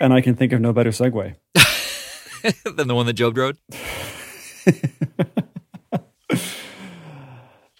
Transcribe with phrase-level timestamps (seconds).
[0.00, 1.36] And I can think of no better segue.
[2.64, 3.58] than the one that Job rode.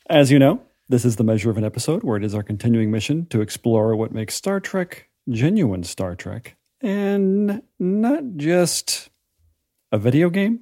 [0.08, 2.90] As you know, this is the measure of an episode where it is our continuing
[2.90, 9.10] mission to explore what makes Star Trek genuine Star Trek and not just
[9.90, 10.60] a video game.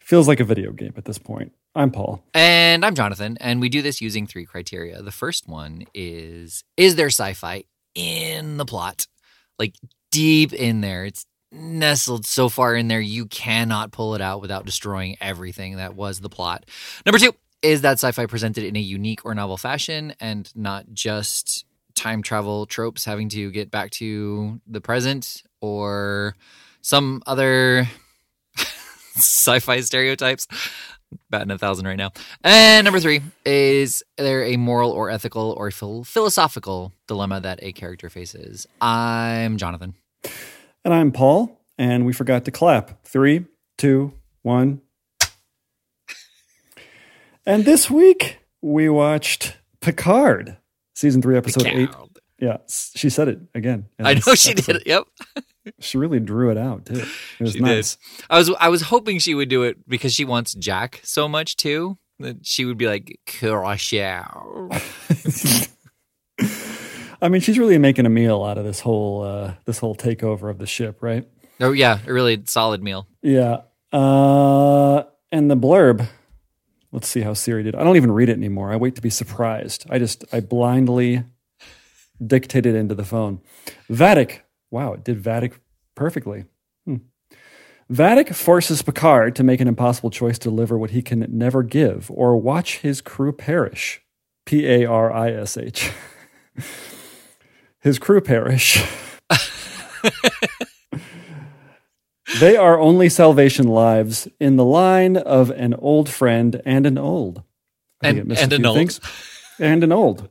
[0.00, 1.52] Feels like a video game at this point.
[1.74, 2.24] I'm Paul.
[2.34, 5.02] And I'm Jonathan, and we do this using three criteria.
[5.02, 7.64] The first one is Is there sci fi
[7.94, 9.06] in the plot?
[9.58, 9.74] Like
[10.10, 11.04] deep in there.
[11.04, 15.94] It's nestled so far in there, you cannot pull it out without destroying everything that
[15.94, 16.64] was the plot.
[17.06, 20.86] Number two, is that sci fi presented in a unique or novel fashion and not
[20.92, 26.34] just time travel tropes having to get back to the present or
[26.82, 27.88] some other
[29.16, 30.46] sci fi stereotypes?
[31.30, 32.10] Batting a thousand right now.
[32.44, 37.72] And number three, is there a moral or ethical or phil- philosophical dilemma that a
[37.72, 38.66] character faces?
[38.80, 39.94] I'm Jonathan.
[40.84, 43.04] And I'm Paul, and we forgot to clap.
[43.04, 43.46] Three,
[43.76, 44.80] two, one.
[47.46, 50.58] And this week we watched Picard,
[50.94, 51.90] season three, episode eight.
[52.38, 53.86] Yeah, she said it again.
[53.98, 54.72] I know she episode.
[54.74, 54.82] did.
[54.86, 55.04] Yep.
[55.80, 57.02] She really drew it out too.
[57.38, 57.96] It was She nice.
[57.96, 58.24] did.
[58.30, 61.56] I was I was hoping she would do it because she wants Jack so much
[61.56, 61.98] too.
[62.20, 64.68] That she would be like Curacao.
[67.20, 70.50] I mean, she's really making a meal out of this whole uh, this whole takeover
[70.50, 71.28] of the ship, right?
[71.60, 73.08] Oh yeah, a really solid meal.
[73.22, 73.62] Yeah.
[73.92, 75.02] Uh,
[75.32, 76.06] and the blurb.
[76.92, 77.74] Let's see how Siri did.
[77.74, 78.72] I don't even read it anymore.
[78.72, 79.86] I wait to be surprised.
[79.90, 81.24] I just I blindly
[82.24, 83.40] dictated into the phone.
[83.90, 84.40] Vadic.
[84.70, 85.54] Wow, it did Vadic
[85.94, 86.44] perfectly.
[86.84, 86.96] Hmm.
[87.90, 92.10] Vadic forces Picard to make an impossible choice to deliver what he can never give
[92.12, 94.02] or watch his crew perish.
[94.44, 95.90] P A R I S H.
[97.80, 98.82] His crew perish.
[102.40, 107.42] They are only salvation lives in the line of an old friend and an old.
[108.02, 109.00] And- and an old.
[109.58, 110.28] And an old.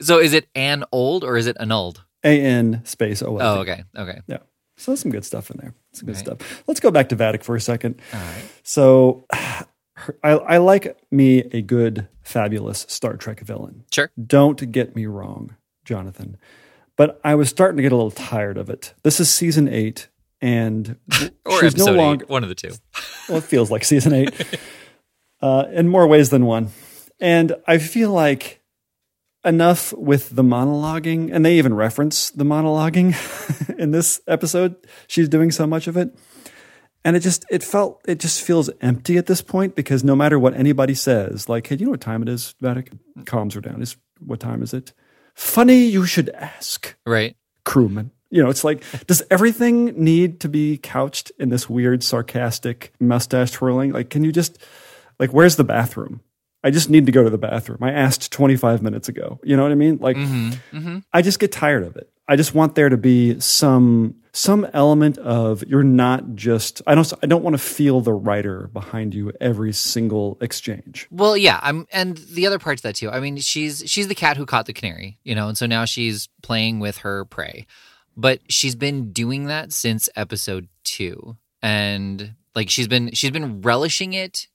[0.00, 2.04] So is it an old or is it annulled?
[2.24, 3.58] A N space O L.
[3.58, 4.20] Oh, okay, okay.
[4.26, 4.38] Yeah.
[4.76, 5.74] So there's some good stuff in there.
[5.92, 6.24] Some good Right.
[6.24, 6.62] stuff.
[6.66, 8.00] Let's go back to Vadic for a second.
[8.12, 8.44] All right.
[8.62, 13.84] So her- I, I like me a good, fabulous Star Trek villain.
[13.92, 14.10] Sure.
[14.26, 16.36] Don't get me wrong, Jonathan.
[16.96, 18.94] But I was starting to get a little tired of it.
[19.02, 20.08] This is season eight,
[20.40, 20.96] and
[21.44, 22.24] Or she's no longer.
[22.26, 22.72] one of the two.
[23.28, 24.58] Well, it feels like season eight
[25.40, 26.70] uh, in more ways than one.
[27.20, 28.60] And I feel like
[29.44, 33.14] enough with the monologuing, and they even reference the monologuing
[33.78, 34.76] in this episode.
[35.08, 36.16] She's doing so much of it.
[37.04, 40.38] And it just it felt it just feels empty at this point because no matter
[40.38, 42.96] what anybody says, like, hey, do you know what time it is, Vadic?
[43.26, 43.82] Calms her down.
[43.82, 44.92] Is what time is it?
[45.34, 47.34] Funny you should ask Right.
[47.64, 48.12] crewman.
[48.30, 53.50] You know, it's like, does everything need to be couched in this weird, sarcastic mustache
[53.50, 53.92] twirling?
[53.92, 54.56] Like, can you just,
[55.18, 56.20] like, where's the bathroom?
[56.64, 57.78] I just need to go to the bathroom.
[57.82, 59.40] I asked 25 minutes ago.
[59.42, 59.98] You know what I mean?
[59.98, 60.76] Like, mm-hmm.
[60.76, 60.98] Mm-hmm.
[61.12, 62.08] I just get tired of it.
[62.28, 67.12] I just want there to be some some element of you're not just I don't
[67.22, 71.06] I don't want to feel the writer behind you every single exchange.
[71.10, 73.10] Well, yeah, I'm, and the other part to that too.
[73.10, 75.84] I mean, she's she's the cat who caught the canary, you know, and so now
[75.84, 77.66] she's playing with her prey,
[78.16, 84.14] but she's been doing that since episode two, and like she's been she's been relishing
[84.14, 84.46] it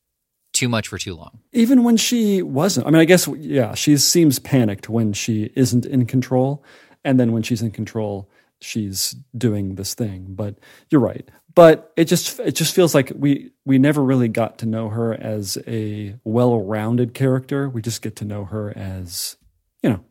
[0.58, 1.40] too much for too long.
[1.54, 2.88] even when she wasn't.
[2.88, 6.64] I mean, I guess yeah, she seems panicked when she isn't in control,
[7.04, 8.30] and then when she's in control,
[8.60, 10.26] she's doing this thing.
[10.30, 10.56] But
[10.90, 11.30] you're right.
[11.54, 15.14] But it just it just feels like we we never really got to know her
[15.14, 17.70] as a well-rounded character.
[17.70, 19.38] We just get to know her as
[19.82, 20.04] you know,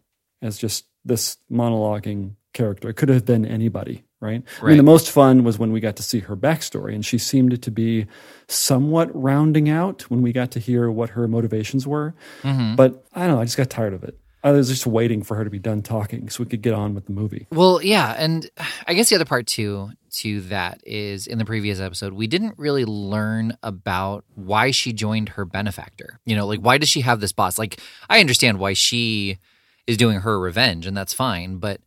[0.42, 2.88] as just this monologuing character.
[2.88, 4.42] It could have been anybody, right?
[4.62, 7.18] I mean, the most fun was when we got to see her backstory, and she
[7.18, 8.06] seemed to be
[8.48, 12.14] somewhat rounding out when we got to hear what her motivations were.
[12.42, 12.76] Mm-hmm.
[12.76, 14.18] But I don't know, I just got tired of it.
[14.46, 16.94] I was just waiting for her to be done talking so we could get on
[16.94, 17.48] with the movie.
[17.50, 18.48] Well, yeah, and
[18.86, 22.54] I guess the other part too to that is in the previous episode we didn't
[22.56, 26.20] really learn about why she joined her benefactor.
[26.24, 27.58] You know, like why does she have this boss?
[27.58, 29.38] Like I understand why she
[29.86, 31.80] is doing her revenge and that's fine, but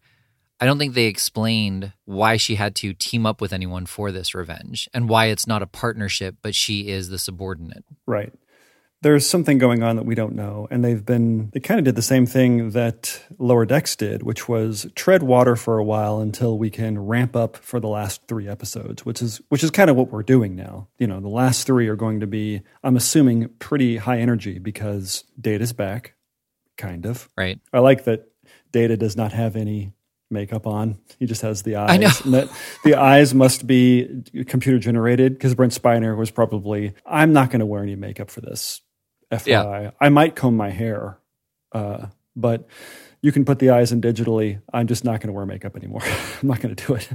[0.59, 4.35] I don't think they explained why she had to team up with anyone for this
[4.35, 7.85] revenge and why it's not a partnership but she is the subordinate.
[8.05, 8.33] Right.
[9.01, 10.67] There's something going on that we don't know.
[10.69, 14.49] And they've been, they kind of did the same thing that Lower Decks did, which
[14.49, 18.49] was tread water for a while until we can ramp up for the last three
[18.49, 20.89] episodes, which is, which is kind of what we're doing now.
[20.97, 25.23] You know, the last three are going to be, I'm assuming, pretty high energy because
[25.39, 26.15] Data's back,
[26.75, 27.29] kind of.
[27.37, 27.61] Right.
[27.71, 28.29] I like that
[28.73, 29.93] Data does not have any
[30.29, 30.99] makeup on.
[31.17, 31.89] He just has the eyes.
[31.91, 32.09] I know.
[32.31, 32.49] That
[32.83, 37.65] the eyes must be computer generated because Brent Spiner was probably, I'm not going to
[37.65, 38.81] wear any makeup for this.
[39.31, 39.93] FYI.
[39.99, 41.19] I might comb my hair,
[41.71, 42.67] uh, but
[43.21, 44.61] you can put the eyes in digitally.
[44.73, 46.01] I'm just not going to wear makeup anymore.
[46.41, 47.09] I'm not going to do it.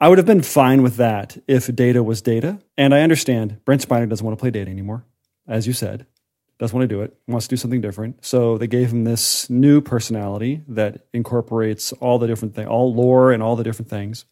[0.00, 2.58] I would have been fine with that if data was data.
[2.76, 5.04] And I understand Brent Spiner doesn't want to play data anymore,
[5.46, 6.06] as you said
[6.58, 8.24] doesn't want to do it, wants to do something different.
[8.24, 13.32] So they gave him this new personality that incorporates all the different things, all lore
[13.32, 14.24] and all the different things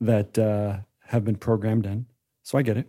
[0.00, 2.06] that uh, have been programmed in.
[2.42, 2.88] So I get it.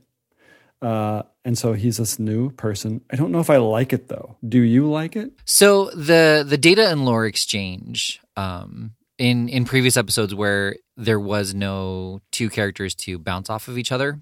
[0.81, 3.01] Uh, and so he's this new person.
[3.11, 4.37] I don't know if I like it though.
[4.47, 5.31] Do you like it?
[5.45, 11.53] So the the data and lore exchange um, in in previous episodes where there was
[11.53, 14.19] no two characters to bounce off of each other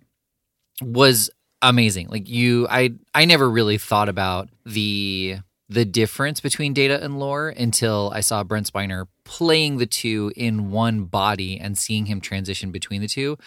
[0.81, 1.29] was
[1.63, 2.09] amazing.
[2.09, 5.37] Like you, I I never really thought about the
[5.69, 10.69] the difference between data and lore until I saw Brent Spiner playing the two in
[10.69, 13.37] one body and seeing him transition between the two.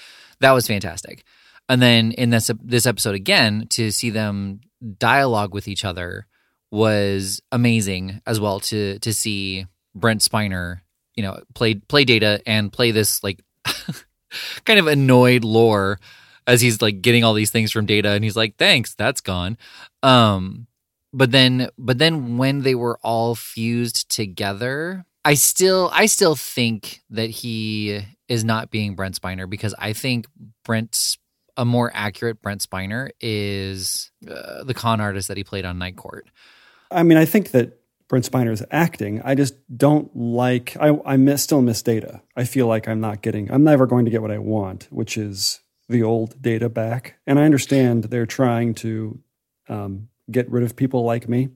[0.40, 1.24] That was fantastic.
[1.68, 4.60] And then in this this episode again to see them
[4.98, 6.26] dialogue with each other
[6.70, 10.80] was amazing as well to to see Brent Spiner,
[11.14, 13.42] you know, play play data and play this like
[14.64, 15.98] kind of annoyed lore
[16.46, 19.56] as he's like getting all these things from data and he's like thanks that's gone
[20.02, 20.66] um
[21.12, 27.00] but then but then when they were all fused together i still i still think
[27.10, 30.26] that he is not being brent spiner because i think
[30.64, 31.18] brent's
[31.56, 35.96] a more accurate brent spiner is uh, the con artist that he played on night
[35.96, 36.28] court
[36.90, 37.78] I mean, I think that
[38.08, 39.20] Brent Spiner is acting.
[39.22, 40.76] I just don't like.
[40.78, 42.22] I I miss, still miss data.
[42.36, 43.50] I feel like I'm not getting.
[43.50, 47.16] I'm never going to get what I want, which is the old data back.
[47.26, 49.20] And I understand they're trying to
[49.68, 51.50] um, get rid of people like me.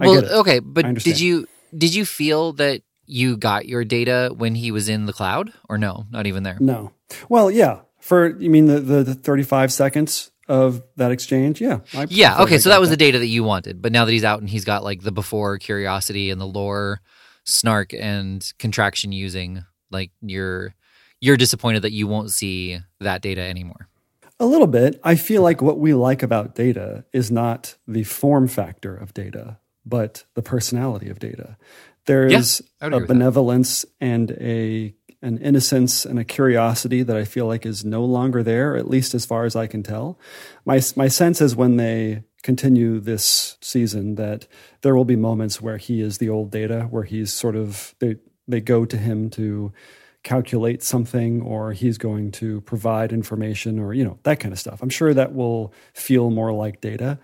[0.00, 0.34] I well get it.
[0.34, 1.46] okay but did you
[1.76, 5.78] did you feel that you got your data when he was in the cloud or
[5.78, 6.92] no not even there No.
[7.28, 7.80] Well, yeah.
[8.00, 11.60] For you mean the, the, the 35 seconds of that exchange?
[11.60, 11.80] Yeah.
[11.94, 12.42] I Yeah.
[12.42, 12.58] Okay.
[12.58, 14.64] So that was the data that you wanted, but now that he's out and he's
[14.64, 17.00] got like the before curiosity and the lore,
[17.44, 20.74] snark and contraction using, like you're
[21.24, 23.88] you're disappointed that you won't see that data anymore.
[24.38, 25.00] A little bit.
[25.02, 29.58] I feel like what we like about data is not the form factor of data,
[29.86, 31.56] but the personality of data.
[32.04, 33.14] There's I would a with that.
[33.14, 38.42] benevolence and a an innocence and a curiosity that I feel like is no longer
[38.42, 40.18] there, at least as far as I can tell.
[40.66, 44.46] My my sense is when they continue this season that
[44.82, 48.16] there will be moments where he is the old data, where he's sort of they
[48.46, 49.72] they go to him to
[50.24, 54.82] calculate something or he's going to provide information or you know that kind of stuff.
[54.82, 57.18] I'm sure that will feel more like data.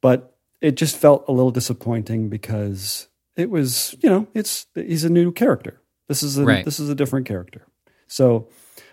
[0.00, 5.10] But it just felt a little disappointing because it was, you know, it's he's a
[5.10, 5.80] new character.
[6.08, 6.64] This is a Right.
[6.64, 7.66] this is a different character.
[8.08, 8.48] So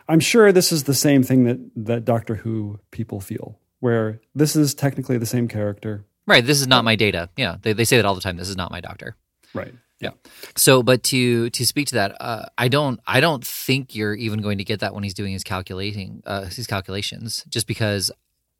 [0.08, 4.56] I'm sure this is the same thing that that Doctor Who people feel, where this
[4.56, 6.06] is technically the same character.
[6.28, 6.46] Right.
[6.46, 7.30] This is not my data.
[7.38, 7.58] Yeah.
[7.62, 8.38] They, they say that all the time.
[8.38, 9.16] This is not my doctor.
[9.54, 9.74] Right.
[10.00, 10.12] Yeah.
[10.56, 14.42] So, but to to speak to that, uh, I don't I don't think you're even
[14.42, 17.44] going to get that when he's doing his calculating uh, his calculations.
[17.50, 18.12] Just because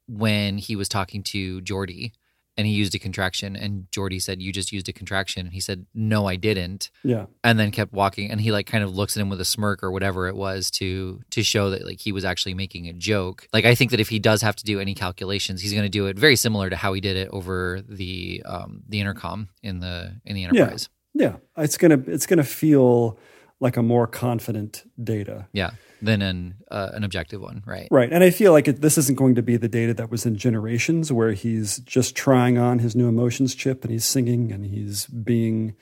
[0.08, 2.12] when he was talking to Geordi
[2.58, 5.62] and he used a contraction, and Geordi said, "You just used a contraction," and he
[5.62, 7.28] said, "No, I didn't," Yeah.
[7.42, 9.82] and then kept walking, and he like kind of looks at him with a smirk
[9.82, 13.48] or whatever it was to to show that like he was actually making a joke.
[13.54, 15.90] Like I think that if he does have to do any calculations, he's going to
[15.90, 19.80] do it very similar to how he did it over the um the intercom in
[19.80, 20.90] the in the Enterprise.
[20.92, 20.96] Yeah.
[21.20, 23.20] Yeah, it's gonna it's gonna feel
[23.60, 25.48] like a more confident data.
[25.52, 25.72] Yeah,
[26.02, 27.90] than an uh, an objective one, right?
[27.92, 28.12] Right.
[28.12, 30.38] And I feel like it, this isn't going to be the data that was in
[30.38, 35.08] Generations, where he's just trying on his new emotions chip and he's singing and he's
[35.08, 35.76] being,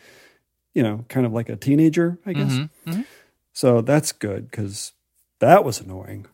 [0.74, 2.54] you know, kind of like a teenager, I guess.
[2.54, 3.06] Mhm, mhm.
[3.54, 4.94] So that's good because
[5.40, 6.26] that was annoying.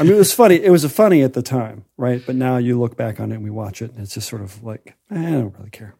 [0.00, 0.56] I mean, it was funny.
[0.56, 2.22] It was funny at the time, right?
[2.24, 4.40] But now you look back on it and we watch it and it's just sort
[4.40, 5.96] of like, eh, I don't really care.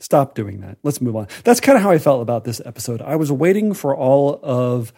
[0.00, 0.78] Stop doing that.
[0.82, 1.28] Let's move on.
[1.44, 3.02] That's kind of how I felt about this episode.
[3.02, 4.92] I was waiting for all of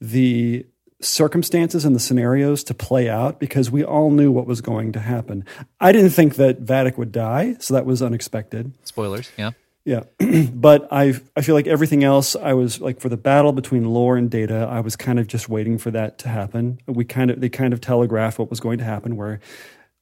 [0.00, 0.66] the
[1.00, 5.00] circumstances and the scenarios to play out because we all knew what was going to
[5.00, 5.44] happen.
[5.78, 8.72] I didn't think that Vadic would die, so that was unexpected.
[8.84, 9.52] Spoilers, yeah.
[9.84, 10.04] Yeah,
[10.52, 14.16] but I I feel like everything else I was like for the battle between lore
[14.16, 16.80] and data, I was kind of just waiting for that to happen.
[16.86, 19.40] We kind of they kind of telegraphed what was going to happen where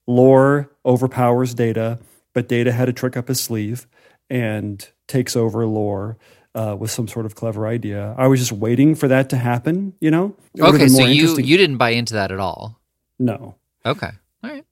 [0.07, 2.00] lore overpowers data,
[2.35, 3.87] but data had a trick up his sleeve
[4.30, 6.16] and takes over lore.
[6.54, 9.92] Uh, with some sort of clever idea, I was just waiting for that to happen.
[10.00, 12.80] You know, It Okay, so you you didn't buy into that at all.
[13.18, 13.54] no,
[13.87, 14.11] Okay,
[14.42, 14.64] all right.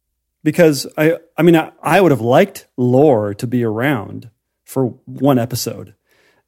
[0.42, 4.30] because I I mean I, I would have liked Lore to be around
[4.64, 5.94] for one episode,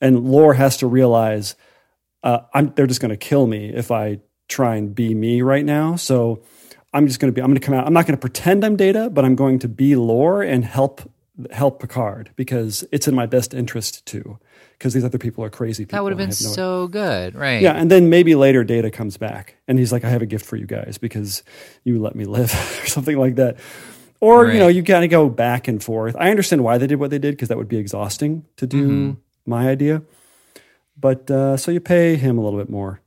[0.01, 1.55] and Lore has to realize
[2.25, 5.65] uh, I'm, they're just going to kill me if I try and be me right
[5.65, 5.95] now.
[5.95, 6.43] So
[6.93, 7.87] I'm just going to be, I'm going to come out.
[7.87, 11.09] I'm not going to pretend I'm data, but I'm going to be lore and help
[11.53, 14.39] help Picard because it's in my best interest to.
[14.73, 15.97] Because these other people are crazy people.
[15.97, 17.61] That would have been no- so good, right?
[17.61, 20.47] Yeah, and then maybe later Data comes back and he's like, I have a gift
[20.47, 21.43] for you guys because
[21.83, 22.53] you let me live
[22.83, 23.57] or something like that.
[24.21, 24.55] Or, Right.
[24.55, 26.15] you know, you got to go back and forth.
[26.19, 28.87] I understand why they did what they did because that would be exhausting to do
[28.89, 29.51] Mm-hmm.
[29.51, 30.03] my idea.
[30.97, 33.01] But uh, so you pay him a little bit more.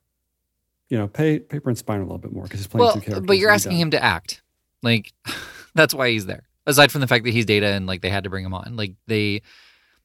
[0.90, 3.02] You know, pay pay Brent Spiner a little bit more because he's playing Well, two
[3.02, 3.26] characters.
[3.26, 4.42] but you're asking him to act.
[4.84, 5.14] Like
[5.74, 6.44] that's why he's there.
[6.68, 8.76] Aside from the fact that he's data and like they had to bring him on.
[8.76, 9.42] Like they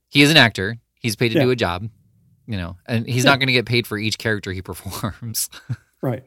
[0.09, 0.79] he is an actor.
[1.01, 1.45] He's paid to Yeah.
[1.45, 1.89] do a job,
[2.47, 3.31] you know, and he's Yeah.
[3.33, 5.49] not going to get paid for each character he performs.
[6.01, 6.25] Right.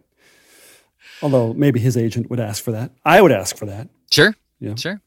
[1.22, 2.92] Although maybe his agent would ask for that.
[3.04, 3.90] I would ask for that.
[4.12, 4.36] sure.
[4.60, 4.76] Yeah.
[4.76, 5.02] Sure.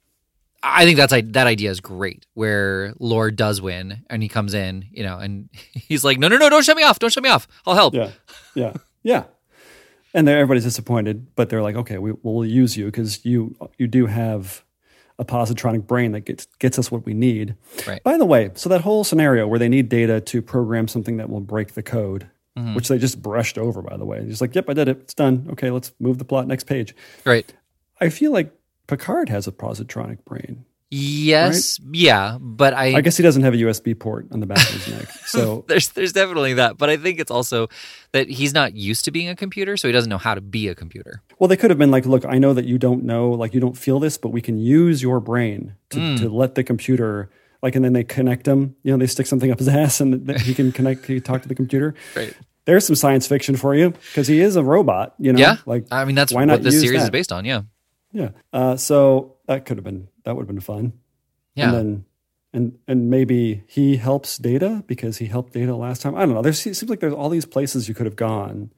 [0.64, 2.24] I think that's that idea is great.
[2.34, 6.36] Where Lore does win and he comes in, you know, and he's like, "No, no,
[6.38, 6.98] no, don't shut me off.
[7.00, 7.48] Don't shut me off.
[7.66, 8.10] I'll help." Yeah,
[8.54, 9.24] yeah, yeah.
[10.14, 13.86] And they're, everybody's disappointed, but they're like, okay, we, we'll use you because you you
[13.88, 14.62] do have
[15.22, 17.54] a positronic brain that gets gets us what we need.
[17.86, 18.02] Right.
[18.02, 21.30] By the way, so that whole scenario where they need data to program something that
[21.30, 22.74] will break the code, Mm-hmm.
[22.74, 24.98] which they just brushed over, by the way, just like, yep, I did it.
[25.00, 25.46] It's done.
[25.52, 26.94] Okay, let's move the plot next page.
[27.24, 27.50] Right.
[27.98, 28.52] I feel like
[28.88, 30.66] Picard has a positronic brain.
[30.94, 31.80] Yes.
[31.90, 32.36] Yeah.
[32.38, 34.88] But I I guess he doesn't have a USB port on the back of his
[34.88, 37.68] neck, so there's there's definitely that, but I think it's also
[38.12, 40.68] that he's not used to being a computer, so he doesn't know how to be
[40.68, 41.22] a computer.
[41.38, 43.60] Well, they could have been like, look, I know that you don't know, like you
[43.60, 46.18] don't feel this, but we can use your brain to, Mm.
[46.18, 47.30] to let the computer,
[47.62, 48.76] like, and then they connect him.
[48.82, 51.22] You know, they stick something up his ass and th- he can connect, he can
[51.24, 51.94] talk to the computer.
[52.14, 52.34] Right.
[52.64, 55.38] There's some science fiction for you because he is a robot, you know?
[55.40, 55.56] Yeah.
[55.66, 57.44] Like, I mean, that's why not what this series is based on.
[57.44, 57.62] Yeah.
[58.12, 58.30] Yeah.
[58.52, 60.92] Uh, so that could have been, that would have been fun.
[61.54, 61.66] Yeah.
[61.66, 62.04] And then,
[62.54, 66.14] and, and maybe he helps Data because he helped Data last time.
[66.14, 66.42] I don't know.
[66.42, 68.70] There seems like there's all these places you could have gone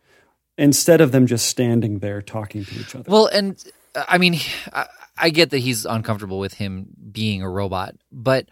[0.57, 3.11] instead of them just standing there talking to each other.
[3.11, 3.63] Well, and
[3.95, 4.39] I mean,
[4.73, 4.87] I,
[5.17, 8.49] I get that he's uncomfortable with him being a robot, but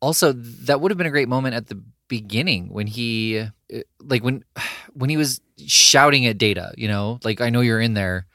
[0.00, 4.22] also that would have been a great moment at the beginning when he, uh, like
[4.22, 4.44] when,
[4.92, 8.26] when he was shouting at Data, you know, like I know you're in there,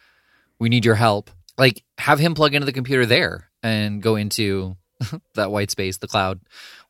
[0.59, 1.29] we need your help.
[1.57, 4.75] Like have him plug into the computer there and go into
[5.35, 6.39] that white space, the cloud,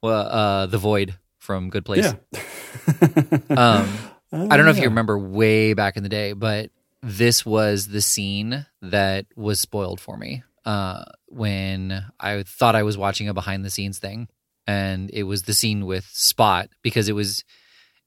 [0.01, 2.05] well, uh, the void from Good Place.
[2.05, 2.41] yeah.
[3.49, 3.87] Um,
[4.51, 6.69] I don't know if you remember way back in the day, but
[7.01, 12.97] this was the scene that was spoiled for me uh, when I thought I was
[12.97, 14.27] watching a behind the scenes thing,
[14.67, 17.45] and it was the scene with Spot because it was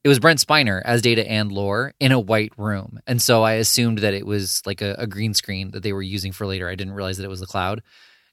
[0.05, 3.55] it was Brent Spiner as Data and Lore in a white room, and so I
[3.55, 6.69] assumed that it was like a, a green screen that they were using for later.
[6.69, 7.83] I didn't realize that it was the cloud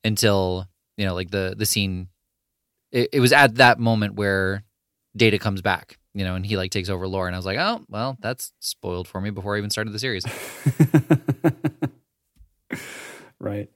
[0.03, 0.67] until
[0.97, 2.07] you know, like the the scene.
[2.91, 4.63] It, it was at that moment where
[5.15, 7.57] Data comes back, you know, and he like takes over lore, and I was like,
[7.57, 10.25] oh, well, that's spoiled for me before I even started the series.
[13.39, 13.69] right.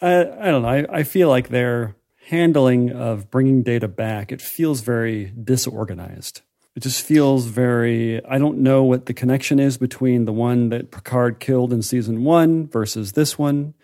[0.00, 0.68] I, I don't know.
[0.68, 1.96] I, I feel like their
[2.26, 6.42] handling of bringing data back, it feels very disorganized.
[6.78, 10.92] It just feels very, I don't know what the connection is between the one that
[10.92, 13.74] Picard killed in season one versus this one.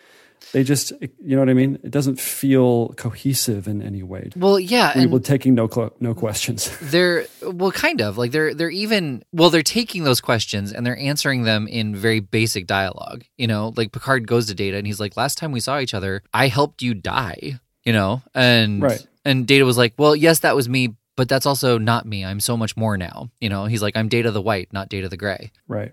[0.53, 1.81] They just, you know what I mean?
[1.83, 4.31] It doesn't feel cohesive in any way.
[4.37, 6.71] Well, yeah, and People taking no cl- no questions.
[6.83, 10.97] they're well, kind of like they're they're even well, they're taking those questions and they're
[10.97, 13.25] answering them in very basic dialogue.
[13.37, 15.95] You know, like Picard goes to Data and he's like, "Last time we saw each
[15.95, 19.05] other, I helped you die." You know, and Right.
[19.25, 22.25] and Data was like, "Well, yes, that was me." But that's also not me.
[22.25, 23.31] I'm so much more now.
[23.41, 25.53] You know, he's like, I'm Data the White, not Data the Gray.
[25.69, 25.93] Right.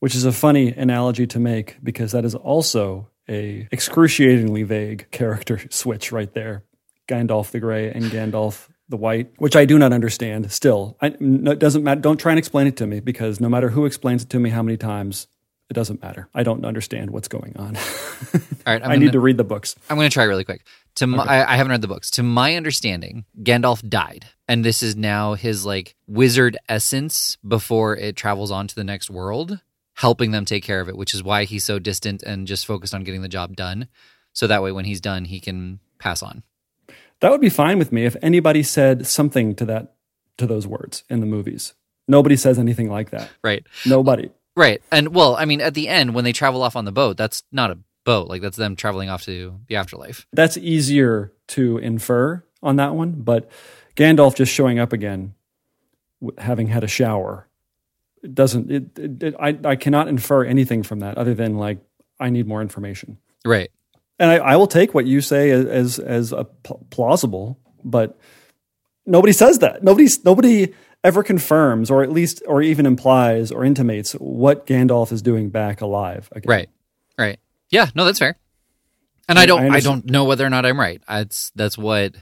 [0.00, 5.60] Which is a funny analogy to make because that is also a excruciatingly vague character
[5.70, 6.64] switch right there.
[7.08, 10.96] Gandalf the Gray and Gandalf the White, which I do not understand still.
[11.00, 12.00] I, no, it doesn't matter.
[12.00, 14.50] Don't try and explain it to me because no matter who explains it to me
[14.50, 15.28] how many times,
[15.70, 16.28] it doesn't matter.
[16.34, 17.76] I don't understand what's going on.
[18.34, 19.76] All right, I gonna, need to read the books.
[19.88, 20.64] I'm going to try really quick.
[20.96, 22.10] To my, I, I haven't read the books.
[22.12, 28.16] To my understanding, Gandalf died, and this is now his like wizard essence before it
[28.16, 29.60] travels on to the next world,
[29.94, 30.96] helping them take care of it.
[30.96, 33.88] Which is why he's so distant and just focused on getting the job done.
[34.32, 36.42] So that way, when he's done, he can pass on.
[37.20, 39.94] That would be fine with me if anybody said something to that
[40.38, 41.74] to those words in the movies.
[42.08, 43.30] Nobody says anything like that.
[43.44, 44.30] Right, Nobody.
[44.56, 44.82] right.
[44.90, 47.42] And well, I mean, at the end when they travel off on the boat, that's
[47.52, 48.28] not a boat.
[48.28, 50.26] Like that's them traveling off to the afterlife.
[50.32, 53.12] that's easier to infer on that one.
[53.12, 53.50] But
[53.96, 55.34] Gandalf just showing up again,
[56.38, 57.48] having had a shower,
[58.22, 58.70] it doesn't.
[58.70, 61.78] It, it, it, I I cannot infer anything from that other than like
[62.18, 63.18] I need more information.
[63.44, 63.70] Right.
[64.18, 68.18] And I, I will take what you say as as, as a pl- plausible, but
[69.06, 69.82] nobody says that.
[69.82, 75.22] Nobody's nobody ever confirms, or at least, or even implies or intimates what Gandalf is
[75.22, 76.28] doing back alive.
[76.32, 76.48] Again.
[76.48, 76.70] Right.
[77.72, 77.86] Right.
[77.86, 77.90] Yeah.
[77.94, 78.36] No, that's fair.
[79.28, 79.60] And I I don't.
[79.60, 81.00] I, understand- don't know whether or not I'm right.
[81.08, 82.14] That's that's what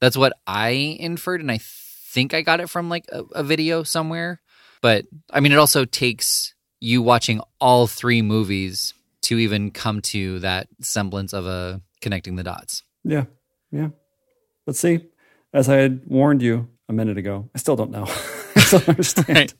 [0.00, 0.68] that's what I
[1.00, 4.40] inferred, and I think I got it from like a, a video somewhere.
[4.82, 10.38] But I mean, it also takes you watching all three movies to even come to
[10.40, 12.82] that semblance of a connecting the dots.
[13.04, 13.24] Yeah,
[13.72, 13.88] yeah.
[14.66, 15.06] Let's see.
[15.54, 18.04] As I had warned you a minute ago, I still don't know.
[18.56, 19.54] I still don't understand.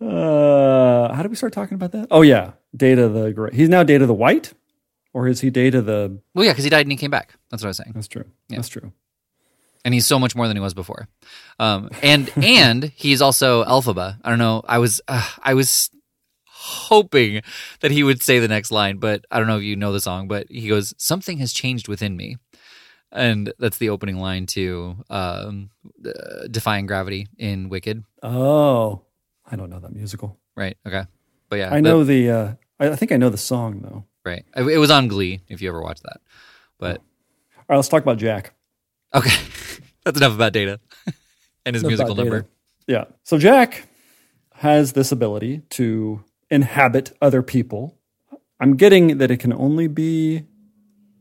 [0.00, 2.08] Uh, how did we start talking about that?
[2.10, 3.50] Oh yeah, Data the gray.
[3.54, 4.52] He's now Data the White,
[5.12, 6.18] or is he Data the?
[6.34, 7.34] Well, yeah, because he died and he came back.
[7.50, 7.92] That's what I was saying.
[7.94, 8.24] That's true.
[8.48, 8.92] That's true.
[9.84, 11.08] and he's so much more than he was before.
[11.58, 14.18] Um, and and he's also Elphaba.
[14.24, 14.62] I don't know.
[14.66, 15.90] I was uh, I was
[16.44, 17.42] hoping
[17.80, 20.00] that he would say the next line, but I don't know if you know the
[20.00, 20.28] song.
[20.28, 22.36] But he goes, "Something has changed within me,"
[23.12, 25.70] and that's the opening line to um,
[26.04, 28.04] uh, "Defying Gravity" in Wicked.
[28.22, 29.02] Oh,
[29.50, 30.36] I don't know that musical.
[30.56, 30.76] Right.
[30.86, 31.04] Okay.
[31.48, 32.30] But yeah, I know the.
[32.30, 34.04] Uh, I I think I know the song though.
[34.24, 34.44] right.
[34.56, 36.20] It was on Glee if you ever watched that.
[36.78, 36.98] But
[37.56, 38.52] All right, let's talk about Jack.
[39.14, 39.30] okay,
[40.04, 40.80] that's enough about Data
[41.66, 42.46] and his musical number.
[42.86, 43.04] Yeah.
[43.24, 43.88] So Jack
[44.54, 47.98] has this ability to inhabit other people.
[48.60, 50.44] I'm getting that it can only be.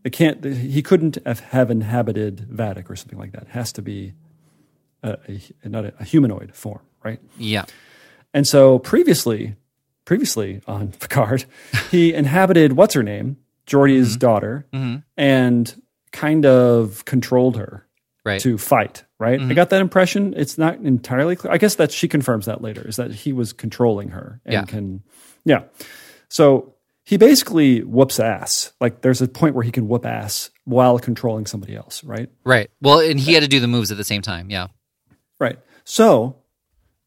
[0.03, 0.43] It can't.
[0.43, 3.43] He couldn't have, have inhabited Vadic or something like that.
[3.43, 4.13] It has to be
[5.01, 5.17] a,
[5.63, 7.19] a not a, a humanoid form, right?
[7.37, 7.65] Yeah.
[8.33, 9.55] And so previously,
[10.05, 11.45] previously on Picard,
[11.91, 14.19] he inhabited what's her name, Geordi's mm-hmm.
[14.19, 14.97] daughter, mm-hmm.
[15.17, 15.81] and
[16.11, 17.81] kind of controlled her
[18.23, 18.41] Right.
[18.41, 19.03] to fight.
[19.19, 19.39] Right?
[19.39, 19.53] I mm-hmm.
[19.53, 20.33] got that impression.
[20.35, 21.53] It's not entirely clear.
[21.53, 22.85] I guess that she confirms that later.
[22.87, 24.63] Is that he was controlling her and Yeah.
[24.63, 25.03] can,
[25.43, 25.65] yeah.
[26.27, 28.73] So he basically whoops ass.
[28.81, 32.03] Like there's a point where he can whoop ass while controlling somebody else.
[32.03, 32.29] Right?
[32.43, 32.71] Right.
[32.81, 34.49] Well, and he had to do the moves at the same time.
[34.49, 34.67] Yeah.
[35.39, 35.59] Right.
[35.83, 36.37] So,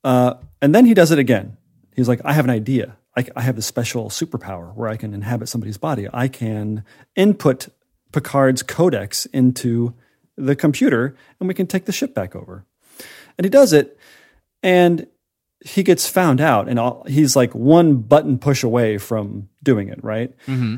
[0.05, 1.58] uh, and then he does it again.
[1.99, 2.97] He's like, I have an idea.
[3.17, 6.07] I, I have this special superpower where I can inhabit somebody's body.
[6.13, 6.85] I can
[7.17, 7.67] input
[8.13, 9.95] Picard's codex into
[10.37, 12.65] the computer and we can take the ship back over.
[13.37, 13.99] And he does it
[14.63, 15.09] and
[15.65, 19.99] he gets found out and all, he's like one button push away from doing it,
[20.05, 20.33] right?
[20.47, 20.77] Mm-hmm.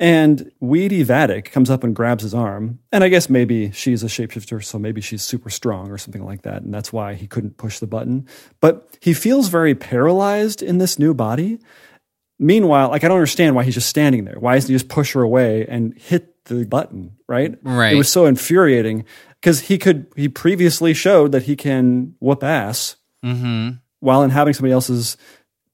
[0.00, 2.78] And Weedy Vadic comes up and grabs his arm.
[2.92, 6.42] And I guess maybe she's a shapeshifter, so maybe she's super strong or something like
[6.42, 6.62] that.
[6.62, 8.28] And that's why he couldn't push the button.
[8.60, 11.58] But he feels very paralyzed in this new body.
[12.38, 14.38] Meanwhile, like I don't understand why he's just standing there.
[14.38, 17.58] Why doesn't he just push her away and hit the button, right?
[17.64, 17.94] Right.
[17.94, 19.04] It was so infuriating
[19.40, 23.78] because he could, he previously showed that he can whoop ass mm-hmm.
[23.98, 25.16] while inhabiting somebody else's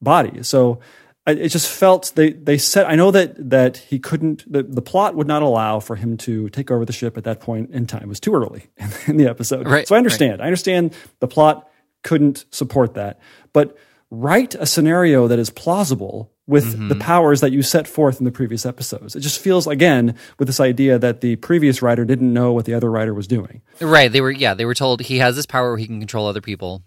[0.01, 0.43] body.
[0.43, 0.81] So
[1.27, 5.15] it just felt they they said I know that that he couldn't the, the plot
[5.15, 8.03] would not allow for him to take over the ship at that point in time.
[8.03, 9.67] It was too early in, in the episode.
[9.67, 10.43] Right, so I understand.
[10.43, 11.69] I understand the plot
[12.03, 13.21] couldn't support that,
[13.53, 13.77] but
[14.11, 16.89] write a scenario that is plausible with mm-hmm.
[16.89, 19.17] the powers that you set forth in the previous episodes.
[19.17, 22.75] It just feels again with this idea that the previous writer didn't know what the
[22.75, 23.63] other writer was doing.
[23.81, 24.13] Right.
[24.13, 26.43] They were yeah, they were told he has this power where he can control other
[26.43, 26.83] people.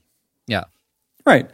[0.46, 0.66] Yeah.
[1.26, 1.50] Right.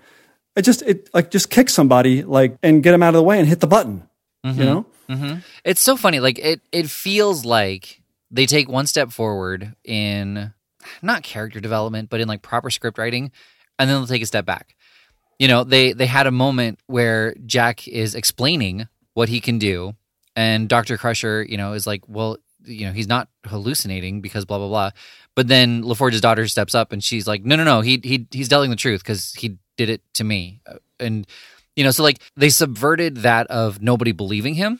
[0.55, 3.39] It just it like just kick somebody like and get them out of the way
[3.39, 4.07] and hit the button.
[4.43, 4.61] You mm-hmm.
[4.61, 4.85] know?
[5.09, 5.39] Mm-hmm.
[5.63, 6.19] It's so funny.
[6.19, 10.53] Like it it feels like they take one step forward in
[11.01, 13.31] not character development, but in like proper script writing,
[13.79, 14.75] and then they'll take a step back.
[15.39, 19.93] You know, they they had a moment where Jack is explaining what he can do,
[20.35, 24.57] and Doctor Crusher, you know, is like, well, you know, he's not hallucinating because blah
[24.57, 24.91] blah blah.
[25.35, 28.49] But then LaForge's daughter steps up and she's like, no, no, no, he he he's
[28.49, 31.27] telling the truth because he did it to me, Uh, and
[31.75, 34.79] you know, so like they subverted that of nobody believing him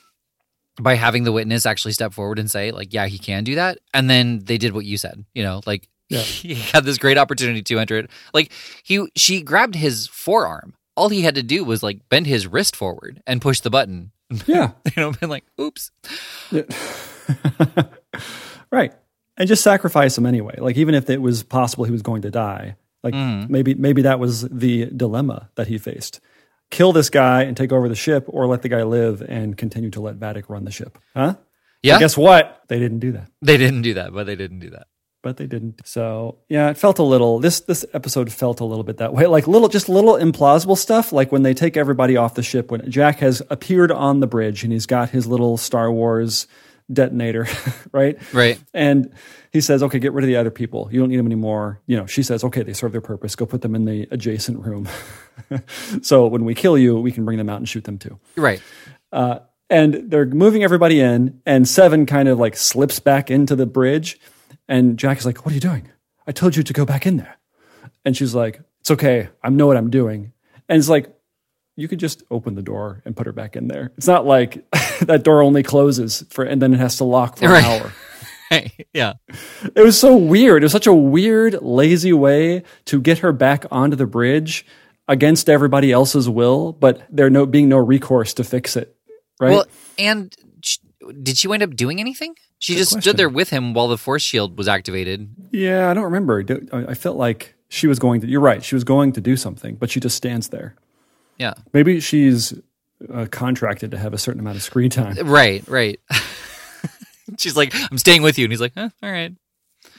[0.79, 3.79] by having the witness actually step forward and say like yeah he can do that.
[3.93, 7.62] And then they did what you said you know like he had this great opportunity
[7.63, 8.10] to enter it.
[8.34, 8.51] Like
[8.84, 10.75] he she grabbed his forearm.
[10.95, 14.12] All he had to do was like bend his wrist forward and push the button.
[14.47, 14.71] Yeah.
[14.86, 15.91] you know been like oops.
[18.71, 18.93] Right.
[19.38, 20.56] And just sacrifice him anyway.
[20.58, 23.49] Like even if it was possible he was going to die, like mm.
[23.49, 26.19] maybe maybe that was the dilemma that he faced.
[26.71, 29.91] Kill this guy and take over the ship, or let the guy live and continue
[29.91, 30.97] to let Vadic run the ship.
[31.15, 31.35] Huh?
[31.83, 32.63] yeah Guess what?
[32.67, 33.29] They didn't do that.
[33.41, 34.87] they didn't do that but they didn't do that
[35.21, 35.85] But they didn't.
[35.85, 37.39] So yeah, it felt a little.
[37.39, 39.27] This this episode felt a little bit that way.
[39.27, 41.13] Like little, just little implausible stuff.
[41.13, 42.71] Like when they take everybody off the ship.
[42.71, 46.47] When Jack has appeared on the bridge and he's got his little Star Wars
[46.91, 47.48] detonator,
[47.91, 48.17] right?
[48.34, 49.13] right And
[49.52, 50.89] he says, okay, get rid of the other people.
[50.91, 51.82] You don't need them anymore.
[51.86, 53.36] You know, she says, okay, they serve their purpose.
[53.36, 54.88] Go put them in the adjacent room.
[56.02, 58.19] so when we kill you, we can bring them out and shoot them too.
[58.36, 58.62] right
[59.12, 63.65] uh, And they're moving everybody in, and Seven kind of like slips back into the
[63.65, 64.19] bridge.
[64.67, 65.89] And Jack is like, what are you doing?
[66.26, 67.38] I told you to go back in there.
[68.06, 69.30] And she's like, It's okay.
[69.41, 70.34] I know what I'm doing.
[70.69, 71.13] And it's like,
[71.75, 73.91] you could just open the door and put her back in there.
[73.97, 74.63] It's not like
[75.01, 77.63] that door only closes for and then it has to lock for Right.
[77.63, 77.93] an hour.
[78.51, 78.86] Right.
[78.93, 79.13] Yeah.
[79.75, 80.62] It was so weird.
[80.62, 84.63] It was such a weird, lazy way to get her back onto the bridge
[85.07, 88.95] against everybody else's will, but there no being no recourse to fix it.
[89.39, 89.51] Right?
[89.53, 89.65] Well,
[89.97, 90.36] and
[91.23, 92.36] did she wind up doing anything?
[92.59, 93.01] She just question.
[93.01, 95.29] stood there with him while the force shield was activated.
[95.51, 96.45] yeah, I don't remember.
[96.71, 98.27] I I felt like she was going to.
[98.27, 98.63] You're right.
[98.63, 100.75] She was going to do something, but she just stands there.
[101.38, 101.54] Yeah.
[101.74, 102.54] Maybe she's
[103.12, 105.15] uh, contracted to have a certain amount of screen time.
[105.28, 105.67] Right.
[105.67, 106.00] Right.
[107.38, 109.34] She's like, I'm staying with you, and he's like, huh, all right.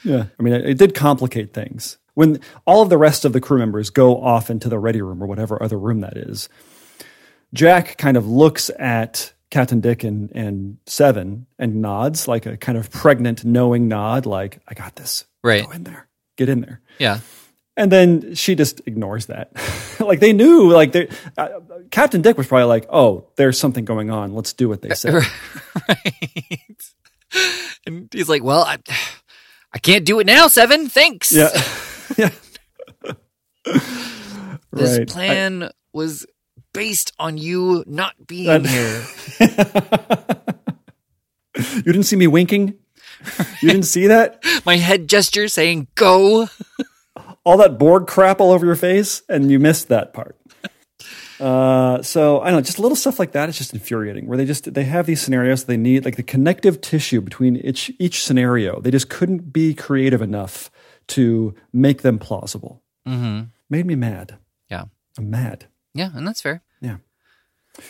[0.03, 0.25] Yeah.
[0.39, 1.97] I mean, it, it did complicate things.
[2.13, 5.21] When all of the rest of the crew members go off into the ready room
[5.21, 6.47] or whatever other room that is,
[7.53, 12.77] Jack kind of looks at Captain Dick and, and Seven and nods like a kind
[12.77, 15.25] of pregnant, knowing nod, like, I got this.
[15.43, 15.65] Right.
[15.65, 16.07] Go in there.
[16.37, 16.81] Get in there.
[16.99, 17.19] Yeah.
[17.77, 19.51] And then she just ignores that.
[19.99, 21.59] like they knew, like they, uh,
[21.91, 24.33] Captain Dick was probably like, "Oh, there's something going on.
[24.33, 25.13] Let's do what they said."
[25.89, 26.91] right.
[27.87, 28.77] And he's like, well, I,
[29.73, 30.47] I can't do it now.
[30.47, 30.89] Seven.
[30.89, 31.31] Thanks.
[31.31, 31.49] yeah,
[32.17, 32.29] yeah.
[34.71, 35.07] This right.
[35.07, 36.25] plan was
[36.73, 39.05] based on you not being That- here.
[41.75, 42.73] you didn't see me winking.
[43.61, 44.43] You didn't see that?
[44.65, 46.47] My head gesture saying go.
[47.45, 50.35] All that Borg crap all over your face, and you missed that part.
[51.37, 54.25] Uh, so I don't know, just little stuff like that is just infuriating.
[54.25, 57.91] Where they just they have these scenarios they need, like the connective tissue between each
[57.99, 58.79] each scenario.
[58.79, 60.71] They just couldn't be creative enough
[61.07, 62.81] to make them plausible.
[63.05, 64.37] hmm Made me mad.
[64.69, 64.85] Yeah.
[65.17, 65.65] I'm mad.
[65.93, 66.63] Yeah, and that's fair.
[66.79, 66.97] Yeah.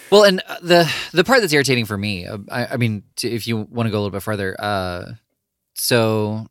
[0.09, 3.45] Well, and uh, the the part that's irritating for me, uh, I, I mean, if
[3.45, 5.11] you want to go a little bit further, uh,
[5.75, 6.47] so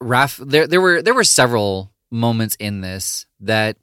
[0.00, 3.76] Raf, there there were there were several moments in this that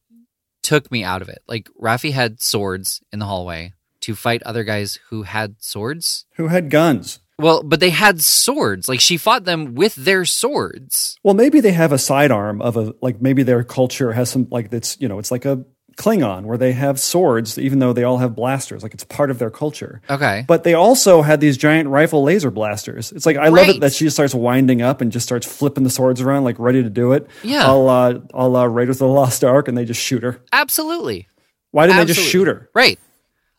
[0.64, 1.42] took me out of it.
[1.48, 6.26] Like Raffi had swords in the hallway to fight other guys who had swords.
[6.36, 7.20] Who had guns?
[7.40, 8.90] Well, but they had swords.
[8.90, 11.18] Like she fought them with their swords.
[11.24, 14.74] Well, maybe they have a sidearm of a like maybe their culture has some like
[14.74, 15.64] it's you know it's like a
[15.98, 19.40] Klingon where they have swords even though they all have blasters like it's part of
[19.40, 20.00] their culture.
[20.10, 20.46] Okay.
[20.48, 23.12] But they also had these giant rifle laser blasters.
[23.12, 25.84] It's like I love it that she just starts winding up and just starts flipping
[25.84, 27.28] the swords around like ready to do it.
[27.44, 27.66] Yeah.
[27.66, 30.40] I'll uh, I'll uh, Raiders of the Lost Ark and they just shoot her.
[30.54, 31.28] Absolutely.
[31.72, 32.70] Why didn't they just shoot her?
[32.76, 33.00] Right.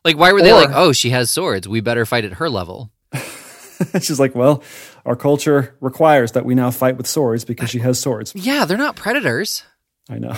[0.05, 1.67] Like why were they Or- like, "Oh, she has swords.
[1.67, 2.89] We better fight at her level."
[4.01, 4.61] She's like, well,
[5.05, 8.33] our culture requires that we now fight with swords because she has swords.
[8.35, 9.63] Yeah, they're not predators.
[10.09, 10.35] I know.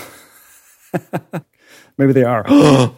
[1.97, 2.43] Maybe they are.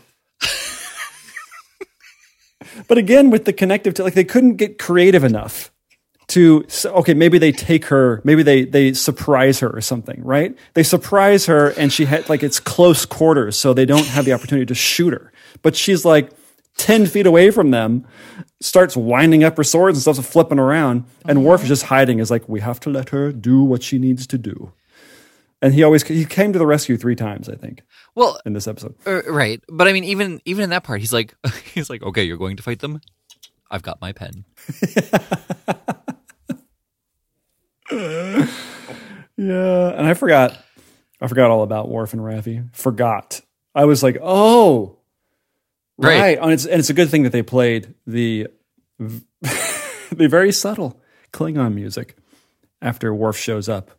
[2.88, 5.71] but again, with the connective, to, like they couldn't get creative enough
[6.29, 6.65] to.
[6.86, 8.21] Okay, maybe they take her.
[8.23, 10.58] Maybe they they surprise her or something, right?
[10.73, 14.34] They surprise her, and she had like it's close quarters, so they don't have the
[14.34, 15.32] opportunity to shoot her.
[15.62, 16.32] But she's like.
[16.77, 18.03] 10 feet away from them,
[18.60, 21.06] starts winding up her swords and stuff, flipping around.
[21.23, 23.99] And Worf is just hiding, is like, we have to let her do what she
[23.99, 24.73] needs to do.
[25.63, 27.82] And he always he came to the rescue three times, I think,
[28.13, 28.95] Well, in this episode.
[29.08, 29.60] uh, right.
[29.69, 31.34] But I mean even even in that part, he's like
[31.73, 32.99] he's like, "Okay, you're going to fight them?
[33.71, 34.43] I've got my pen."
[39.36, 40.56] Yeah, and I forgot,
[41.19, 42.73] I forgot all about Worf and Raffi.
[42.76, 43.41] Forgot.
[43.73, 44.99] I was like, oh,
[45.97, 46.19] right.
[46.19, 46.39] Right.
[46.39, 48.47] And it's and it's a good thing that they played the
[48.99, 52.15] the very subtle Klingon music
[52.82, 53.89] after Worf shows up.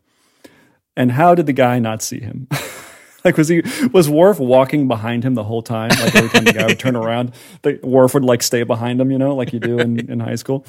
[0.97, 2.49] And how did the guy not see him?
[3.25, 5.91] like was he was Worf walking behind him the whole time?
[5.91, 9.11] Like every time the guy would turn around, the Worf would like stay behind him,
[9.11, 10.67] you know, like you do in, in high school.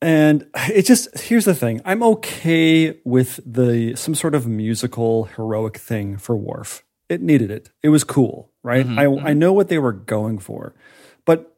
[0.00, 1.80] And it just here's the thing.
[1.84, 6.82] I'm okay with the some sort of musical heroic thing for Worf.
[7.08, 7.70] It needed it.
[7.82, 8.86] It was cool, right?
[8.86, 8.98] Mm-hmm.
[8.98, 9.26] I mm-hmm.
[9.26, 10.74] I know what they were going for.
[11.24, 11.56] But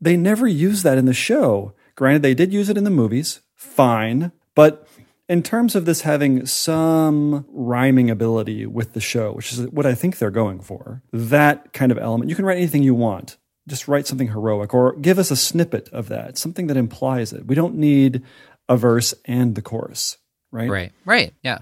[0.00, 1.74] they never used that in the show.
[1.94, 3.40] Granted, they did use it in the movies.
[3.54, 4.32] Fine.
[4.54, 4.86] But
[5.32, 9.94] in terms of this having some rhyming ability with the show, which is what I
[9.94, 13.38] think they're going for, that kind of element, you can write anything you want.
[13.66, 17.46] Just write something heroic or give us a snippet of that, something that implies it.
[17.46, 18.22] We don't need
[18.68, 20.18] a verse and the chorus,
[20.50, 20.68] right?
[20.68, 20.92] Right.
[21.06, 21.32] Right.
[21.42, 21.60] Yeah.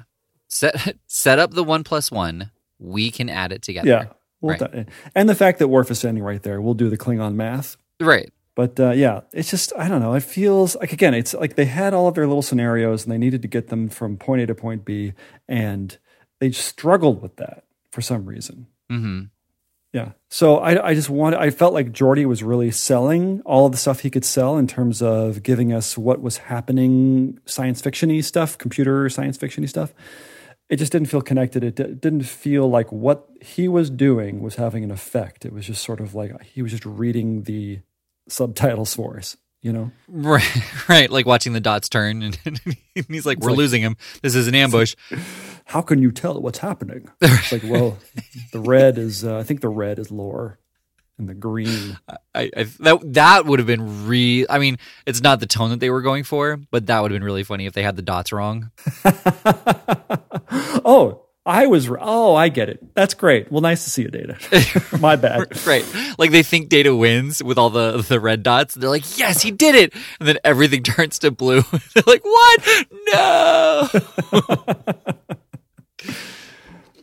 [0.48, 2.50] Set set up the 1 plus 1.
[2.80, 3.88] We can add it together.
[3.88, 4.04] Yeah.
[4.40, 4.88] We'll Right.
[5.14, 7.76] and the fact that Worf is standing right there, we'll do the Klingon math.
[8.00, 8.32] Right.
[8.60, 10.12] But uh, yeah, it's just I don't know.
[10.12, 13.16] It feels like again, it's like they had all of their little scenarios and they
[13.16, 15.14] needed to get them from point A to point B,
[15.48, 15.96] and
[16.40, 18.66] they struggled with that for some reason.
[18.92, 19.30] Mhm.
[19.94, 20.10] Yeah.
[20.28, 23.78] So I, I just wanted, I felt like Geordi was really selling all of the
[23.78, 28.58] stuff he could sell in terms of giving us what was happening, science fictiony stuff,
[28.58, 29.94] computer science fictiony stuff.
[30.68, 31.64] It just didn't feel connected.
[31.64, 35.46] It d- didn't feel like what he was doing was having an effect.
[35.46, 37.80] It was just sort of like he was just reading the
[38.28, 39.90] subtitles for us, you know?
[40.08, 40.44] Right,
[40.88, 41.10] right.
[41.10, 42.38] Like watching the dots turn, and,
[42.94, 43.96] he's like, "We're like- losing him.
[44.22, 44.94] This is an ambush."
[45.66, 47.08] How can you tell what's happening?
[47.20, 47.96] It's like, well,
[48.52, 50.58] the red is, uh, I think the red is lore
[51.16, 51.96] and the green.
[52.34, 54.46] I, I that that would have been re.
[54.50, 57.14] I mean, it's not the tone that they were going for, but that would have
[57.16, 58.72] been really funny if they had the dots wrong.
[60.84, 62.94] oh, I was, oh, I get it.
[62.94, 63.50] That's great.
[63.50, 64.36] Well, nice to see you, Data.
[65.00, 65.48] My bad.
[65.66, 65.84] Right,
[66.18, 68.74] like they think Data wins with all the the red dots.
[68.74, 71.62] They're like, "Yes, he did it," and then everything turns to blue.
[71.94, 72.86] They're like, "What?
[73.12, 73.88] No!"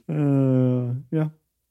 [0.10, 1.30] Uh, yeah.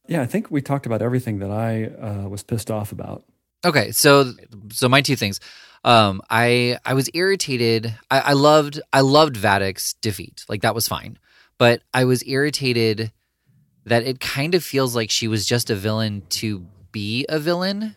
[0.08, 3.24] Yeah, I think we talked about everything that I uh, was pissed off about.
[3.64, 4.32] Okay, so
[4.72, 5.40] so my two things.
[5.84, 7.94] Um, I I was irritated.
[8.10, 10.44] I, I loved I loved Vadic's defeat.
[10.48, 11.18] Like that was fine,
[11.58, 13.12] but I was irritated
[13.84, 17.94] that it kind of feels like she was just a villain to be a villain.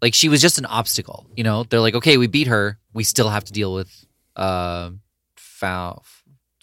[0.00, 1.26] Like she was just an obstacle.
[1.36, 2.78] You know, they're like, okay, we beat her.
[2.92, 4.90] We still have to deal with uh,
[5.36, 6.04] foul.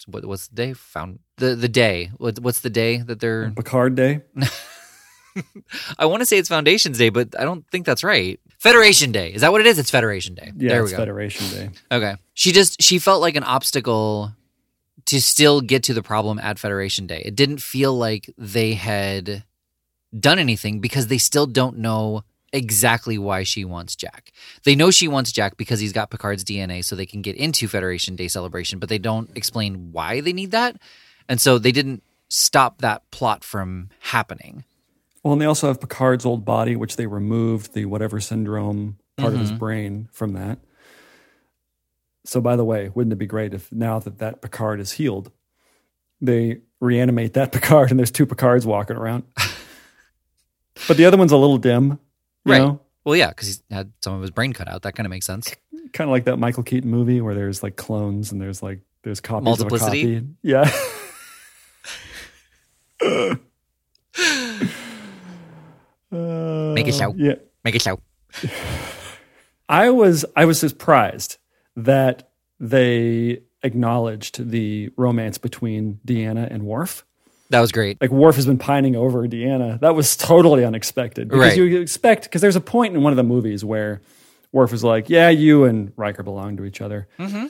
[0.06, 0.72] What, what's the day?
[0.74, 2.10] Found the the day.
[2.18, 3.50] What, what's the day that they're?
[3.50, 4.20] Picard Day.
[5.98, 8.38] I want to say it's Foundations Day, but I don't think that's right.
[8.58, 9.32] Federation Day.
[9.32, 9.78] Is that what it is?
[9.78, 10.52] It's Federation Day.
[10.56, 10.98] Yeah, there we it's go.
[10.98, 11.70] Federation Day.
[11.90, 12.16] Okay.
[12.34, 14.32] She just she felt like an obstacle
[15.06, 17.22] to still get to the problem at Federation Day.
[17.24, 19.44] It didn't feel like they had
[20.18, 24.32] done anything because they still don't know exactly why she wants Jack.
[24.62, 27.66] They know she wants Jack because he's got Picard's DNA so they can get into
[27.68, 30.76] Federation Day celebration, but they don't explain why they need that.
[31.28, 34.64] And so they didn't stop that plot from happening.
[35.22, 39.32] Well, and they also have Picard's old body, which they removed the whatever syndrome part
[39.34, 39.58] of his Mm-hmm.
[39.58, 40.58] brain from that.
[42.24, 45.30] So, by the way, wouldn't it be great if now that that Picard is healed,
[46.20, 49.24] they reanimate that Picard and there's two Picards walking around?
[50.88, 51.98] but the other one's a little dim,
[52.46, 52.58] you Right.
[52.58, 54.82] know, Well, yeah, because he had some of his brain cut out.
[54.82, 55.54] That kind of makes sense.
[55.92, 59.20] kind of like that Michael Keaton movie where there's like clones and there's like there's
[59.20, 60.16] copies Multiplicity?
[60.16, 60.28] of a copy.
[60.42, 60.70] Yeah.
[66.10, 67.14] Make it Uh, show.
[67.16, 67.34] Yeah.
[67.64, 68.00] Make it show.
[69.68, 71.38] I was I was surprised
[71.76, 77.04] that they acknowledged the romance between Deanna and Worf.
[77.50, 78.00] That was great.
[78.00, 79.78] Like Worf has been pining over Deanna.
[79.80, 81.56] That was totally unexpected because Right.
[81.56, 84.00] you expect because there's a point in one of the movies where
[84.52, 87.46] Worf is like, "Yeah, you and Riker belong to each other." Mm-hmm.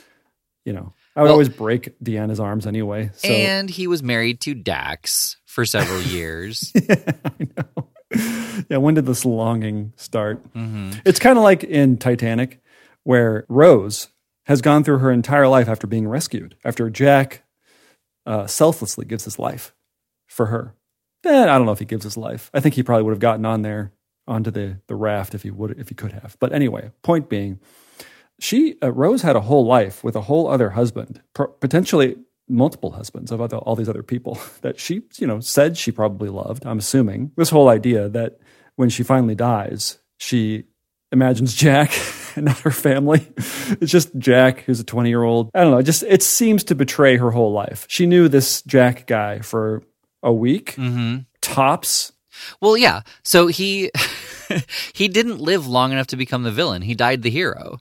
[0.65, 3.11] You know, I would Well- always break Deanna's arms anyway.
[3.15, 6.73] So and he was married to Dax for several years.
[8.69, 10.43] yeah, when did this longing start?
[10.53, 12.61] hmm It's kind of like in Titanic,
[13.03, 14.07] where Rose
[14.45, 17.43] has gone through her entire life after being rescued, after Jack
[18.25, 19.73] uh, selflessly gives his life
[20.27, 20.75] for her.
[21.25, 22.51] Eh, I don't know if he gives his life.
[22.53, 23.91] I think he probably would have gotten on there
[24.27, 26.37] onto the the raft if he would if he could have.
[26.39, 27.59] But anyway, point being,
[28.39, 33.31] she uh, Rose had a whole life with a whole other husband, potentially multiple husbands
[33.31, 36.65] of other, all these other people that she you know said she probably loved.
[36.65, 38.39] I'm assuming this whole idea that
[38.75, 40.65] when she finally dies, she
[41.11, 41.91] imagines Jack
[42.41, 43.27] not her family.
[43.37, 45.49] It's just Jack, who's a 20 year old.
[45.53, 45.81] I don't know.
[45.81, 47.85] Just it seems to betray her whole life.
[47.89, 49.83] She knew this Jack guy for
[50.23, 51.19] a week mm-hmm.
[51.41, 52.11] tops.
[52.61, 53.01] Well, yeah.
[53.23, 53.91] So he
[54.93, 56.81] he didn't live long enough to become the villain.
[56.81, 57.79] He died the hero.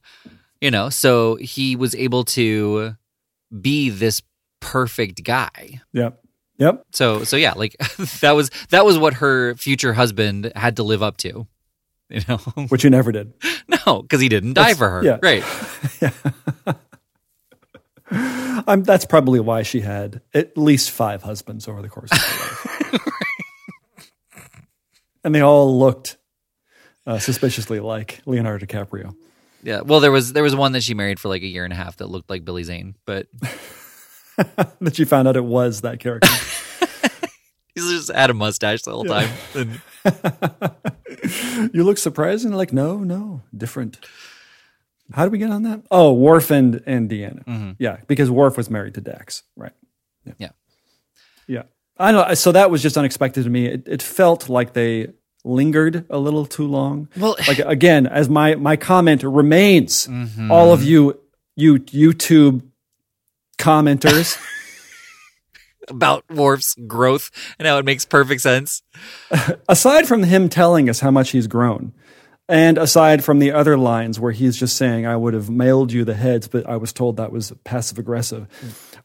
[0.60, 2.96] You know, so he was able to
[3.60, 4.22] be this
[4.60, 5.80] perfect guy.
[5.92, 6.20] Yep.
[6.58, 6.86] Yep.
[6.92, 7.76] So so yeah, like
[8.20, 11.46] that was that was what her future husband had to live up to.
[12.14, 12.36] You know,
[12.68, 13.32] Which he never did.
[13.86, 15.02] no, because he didn't die That's- for her.
[15.04, 15.18] yeah.
[15.22, 16.76] Right.
[18.66, 22.92] Um, that's probably why she had at least five husbands over the course of her
[22.92, 23.08] life.
[25.24, 26.16] and they all looked
[27.06, 29.16] uh, suspiciously like Leonardo DiCaprio.
[29.62, 29.80] Yeah.
[29.80, 31.76] Well, there was there was one that she married for like a year and a
[31.76, 33.26] half that looked like Billy Zane, but
[34.80, 36.28] that she found out it was that character.
[37.74, 39.30] he just had a mustache the whole time.
[39.54, 39.80] And
[41.72, 43.98] you look surprised and like, no, no, different.
[45.12, 45.82] How did we get on that?
[45.90, 47.44] Oh, Worf and, and Deanna.
[47.44, 47.76] Mhm.
[47.78, 49.42] Yeah, because Worf was married to Dax.
[49.56, 49.72] Right.
[50.38, 50.50] Yeah.
[51.46, 51.62] Yeah.
[51.98, 52.32] I know.
[52.34, 53.66] So that was just unexpected to me.
[53.66, 55.08] It, it felt like they
[55.44, 57.08] lingered a little too long.
[57.18, 60.50] well, Like again, as my my comment remains, mhm.
[60.50, 61.20] all of you
[61.54, 62.62] you YouTube
[63.58, 64.38] commenters,
[65.88, 68.82] about Worf's growth and how it makes perfect sense.
[69.68, 71.92] aside from him telling us how much he's grown,
[72.48, 76.04] and aside from the other lines where he's just saying, I would have mailed you
[76.04, 78.46] the heads, but I was told that was passive aggressive.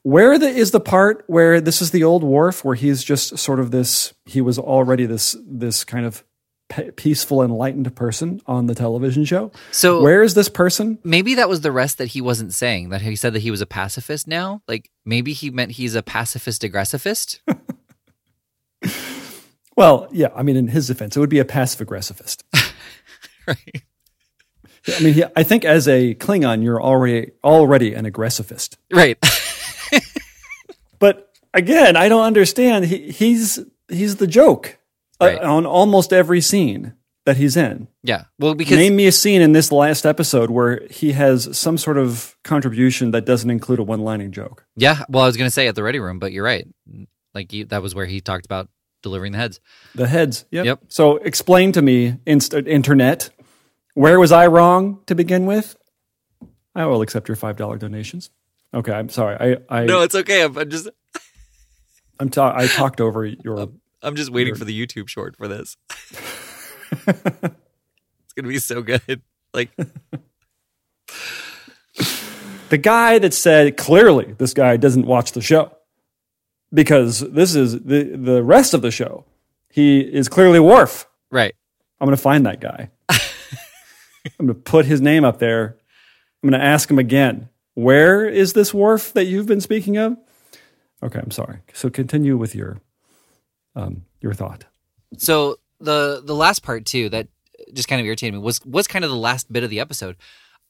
[0.03, 3.61] Where the, is the part where this is the old Worf, where he's just sort
[3.61, 6.23] of this, he was already this, this kind of
[6.69, 9.51] pe- peaceful, enlightened person on the television show?
[9.71, 10.97] So Where is this person?
[11.03, 12.89] maybe that was the rest that he wasn't saying.
[12.89, 14.61] That he said that he was a pacifist now.
[14.67, 17.39] Like maybe he meant he's a pacifist aggressivist.
[19.75, 22.43] Well, yeah, I mean, in his defense, it would be a passive aggressivist.
[23.47, 23.81] right.
[24.89, 28.75] I mean, he, I think as a Klingon, you're already already an aggressivist.
[28.91, 29.17] Right.
[30.99, 32.83] But again, I don't understand.
[32.83, 34.77] He, he's he's the joke
[35.21, 35.41] Uh, right.
[35.41, 36.93] on almost every scene
[37.25, 37.87] that he's in.
[38.03, 38.23] yeah.
[38.39, 41.97] Well, because Name me a scene in this last episode where he has some sort
[41.97, 44.65] of contribution that doesn't include a one-lining joke.
[44.75, 45.03] yeah.
[45.09, 46.65] Well, I was gonna say at the ready room, but you're right.
[47.35, 48.69] Like you, that was where he talked about
[49.03, 49.59] delivering the heads.
[49.93, 50.45] The heads.
[50.51, 50.65] Yep.
[50.65, 50.79] Yep.
[50.87, 53.29] So explain to me, inst- internet,
[53.93, 55.75] where was I wrong to begin with?
[56.73, 58.31] I will accept your five dollar donations.
[58.73, 59.35] Okay, I'm sorry.
[59.69, 60.43] I I No, it's okay.
[60.43, 60.87] I'm, I'm just
[62.19, 63.59] I'm ta- I talked over your.
[63.59, 63.73] Oh.
[64.01, 65.77] I'm just waiting for the YouTube short for this.
[67.07, 69.21] it's gonna be so good.
[69.53, 69.69] Like
[72.69, 75.75] the guy that said clearly this guy doesn't watch the show
[76.73, 79.25] because this is the the rest of the show.
[79.71, 81.07] He is clearly Worf.
[81.31, 81.53] right.
[82.01, 82.89] I'm going to find that guy.
[83.09, 83.19] I'm
[84.39, 85.77] going to put his name up there.
[86.41, 87.49] I'm going to ask him again.
[87.73, 90.17] Where is this Worf that you've been speaking of?
[91.03, 91.59] Okay, I'm sorry.
[91.73, 92.79] So continue with your
[93.79, 94.65] um, your thought.
[95.17, 97.27] So the the last part too that
[97.73, 100.15] just kind of irritated me was was kind of the last bit of the episode.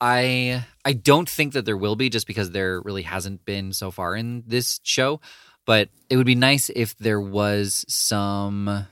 [0.01, 3.91] I I don't think that there will be just because there really hasn't been so
[3.91, 5.19] far in this show,
[5.65, 8.87] but it would be nice if there was some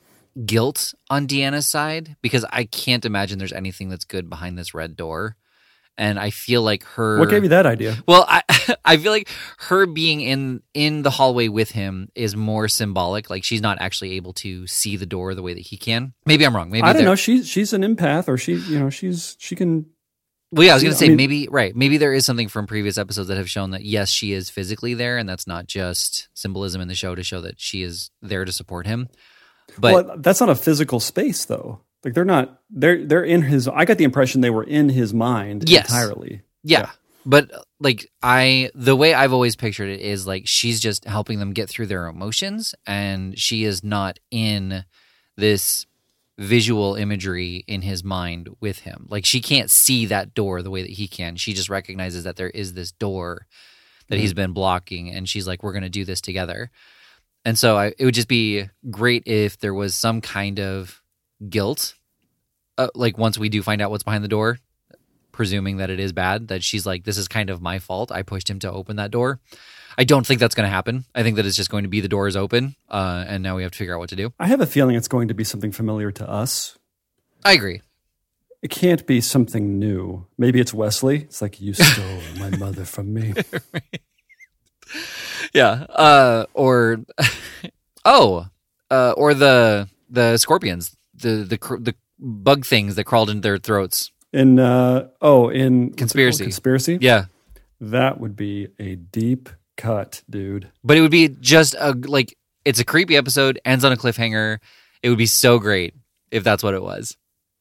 [0.45, 4.95] guilt on Deanna's side because I can't imagine there's anything that's good behind this red
[4.95, 5.35] door.
[5.99, 7.97] And I feel like her What gave you that idea?
[8.07, 8.43] well, I
[8.85, 9.29] I feel like
[9.59, 13.29] her being in in the hallway with him is more symbolic.
[13.29, 16.13] Like she's not actually able to see the door the way that he can.
[16.25, 16.69] Maybe I'm wrong.
[16.69, 17.15] Maybe I don't know.
[17.15, 19.87] She's she's an empath, or she you know she's she can.
[20.51, 21.75] Well, yeah, I was gonna I say mean- maybe right.
[21.75, 24.93] Maybe there is something from previous episodes that have shown that yes, she is physically
[24.93, 28.45] there, and that's not just symbolism in the show to show that she is there
[28.45, 29.09] to support him.
[29.77, 31.81] But well, that's not a physical space though.
[32.03, 32.61] Like they're not.
[32.69, 33.67] They're they're in his.
[33.67, 35.89] I got the impression they were in his mind Yes.
[35.89, 36.41] entirely.
[36.63, 36.79] Yeah.
[36.79, 36.89] Yeah.
[37.25, 41.51] But like I the way I've always pictured it is like she's just helping them
[41.51, 44.85] get through their emotions and she is not in
[45.35, 45.85] this
[46.37, 49.07] visual imagery in his mind with him.
[49.09, 51.35] Like she can't see that door the way that he can.
[51.35, 53.47] She just recognizes that there is this door
[54.07, 54.21] that mm-hmm.
[54.21, 56.71] he's been blocking and she's like we're going to do this together.
[57.43, 61.01] And so I, it would just be great if there was some kind of
[61.49, 61.95] guilt
[62.77, 64.59] uh, like once we do find out what's behind the door
[65.31, 68.23] presuming that it is bad that she's like this is kind of my fault i
[68.23, 69.39] pushed him to open that door
[69.97, 72.01] i don't think that's going to happen i think that it's just going to be
[72.01, 74.33] the door is open uh, and now we have to figure out what to do
[74.39, 76.75] I have a feeling it's going to be something familiar to us.
[77.45, 77.81] i agree
[78.63, 80.25] It can't be something new.
[80.35, 81.17] Maybe it's Wesley.
[81.21, 83.33] It's like you stole my mother from me.
[85.53, 87.05] yeah uh, or
[88.05, 88.47] oh
[88.89, 94.11] uh, or the the scorpions the the the bug things that crawled into their throats
[94.33, 95.97] In uh oh, in what's it called?
[95.97, 96.43] Conspiracy.
[96.45, 96.97] Conspiracy.
[97.01, 97.25] yeah
[97.81, 100.71] That would be a deep cut, dude.
[100.83, 104.57] but it would be just a like it's a creepy episode ends on a cliffhanger
[105.03, 105.93] it would be so great
[106.31, 107.15] if that's what it was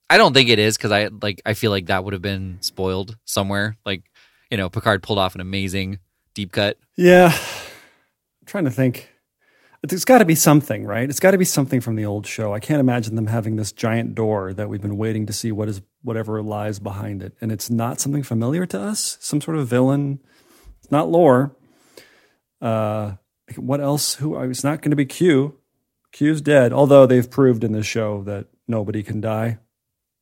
[0.08, 2.56] i don't think it is because i like i feel like that would have been
[2.62, 4.02] spoiled somewhere like
[4.50, 5.98] you know picard pulled off an amazing
[6.34, 7.30] deep cut Yeah.
[7.34, 9.10] I'm trying to think.
[9.82, 11.08] It's got to be something, right?
[11.08, 12.52] It's got to be something from the old show.
[12.52, 15.68] I can't imagine them having this giant door that we've been waiting to see what
[15.68, 19.18] is whatever lies behind it, and it's not something familiar to us.
[19.20, 20.20] Some sort of villain.
[20.78, 21.54] It's not Lore.
[22.60, 23.12] Uh,
[23.56, 24.14] what else?
[24.14, 24.40] Who?
[24.42, 25.58] It's not going to be Q.
[26.12, 26.72] Q's dead.
[26.72, 29.58] Although they've proved in this show that nobody can die.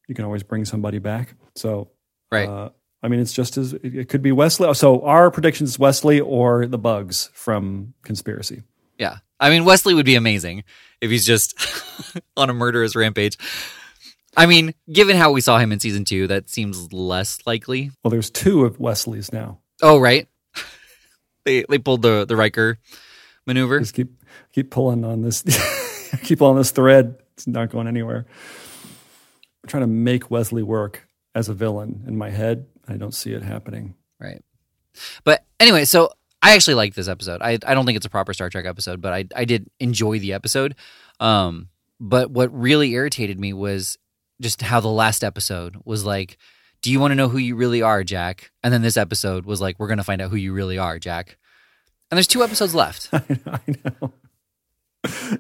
[0.09, 1.35] You can always bring somebody back.
[1.55, 1.91] So
[2.31, 2.71] right uh,
[3.05, 4.73] I mean, it's just as it, could be Wesley.
[4.73, 8.63] So our predictions is Wesley or the bugs from Conspiracy.
[8.99, 10.65] Yeah i mean wesley would be amazing
[11.01, 11.55] if he's just
[12.37, 13.37] on a murderous rampage
[14.37, 18.11] i mean given how we saw him in season two that seems less likely Well,
[18.11, 19.59] there's two of Wesleys now.
[19.83, 20.29] oh right
[21.45, 22.79] they they pulled the the riker
[23.47, 24.11] maneuver Just keep
[24.53, 25.43] keep pulling on this,
[26.23, 27.17] keep on this thread.
[27.35, 28.25] It's not going anywhere.
[29.63, 32.67] I'm trying to make Wesley work as a villain in my head.
[32.89, 33.95] I don't see it happening.
[34.19, 34.43] Right.
[35.25, 36.11] But anyway, so
[36.45, 37.41] I actually like this episode.
[37.41, 40.19] I I don't think it's a proper Star Trek episode, but I I did enjoy
[40.19, 40.75] the episode.
[41.19, 41.69] Um,
[41.99, 43.97] but what really irritated me was
[44.43, 46.37] just how the last episode was like,
[46.83, 49.63] "Do you want to know who you really are, Jack?" And then this episode was
[49.63, 51.39] like, "We're going to find out who you really are, Jack."
[52.11, 53.09] And there's two episodes left.
[53.13, 54.13] I know.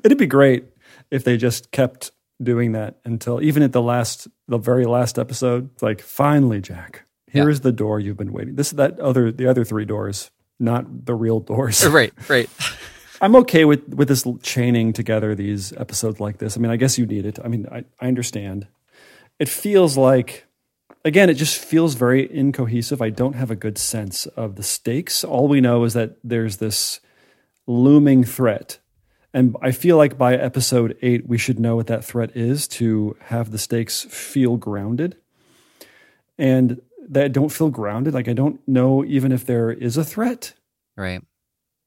[0.02, 0.64] It'd be great
[1.10, 5.70] if they just kept doing that until even at the last, the very last episode.
[5.82, 8.56] Like, finally, Jack, here is the door you've been waiting.
[8.56, 11.86] This, is that other, the other three doors, not the real doors.
[11.88, 12.48] right, right.
[13.20, 16.56] I'm okay with with this chaining together these episodes like this.
[16.56, 17.38] I mean, I guess you need it.
[17.42, 18.66] I mean, I, I understand.
[19.38, 20.46] It feels like
[21.04, 23.02] again, it just feels very incohesive.
[23.02, 25.22] I don't have a good sense of the stakes.
[25.24, 27.00] All we know is that there's this
[27.66, 28.78] looming threat.
[29.32, 33.16] And I feel like by episode eight, we should know what that threat is to
[33.20, 35.16] have the stakes feel grounded.
[36.38, 36.80] And
[37.10, 38.14] that don't feel grounded.
[38.14, 40.54] Like I don't know even if there is a threat.
[40.96, 41.20] Right.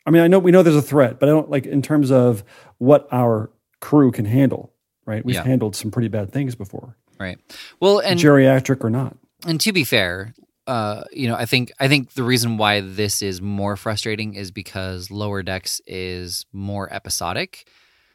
[0.05, 2.11] I mean, I know we know there's a threat, but I don't like in terms
[2.11, 2.43] of
[2.77, 3.49] what our
[3.81, 4.73] crew can handle,
[5.05, 5.23] right?
[5.25, 5.43] We've Yeah.
[5.43, 7.37] handled some pretty bad things before, Right.
[7.79, 9.17] Well, and geriatric or not.
[9.45, 10.33] and to be fair,
[10.65, 14.51] uh, you know, I think I think the reason why this is more frustrating is
[14.51, 17.67] because Lower Decks is more episodic.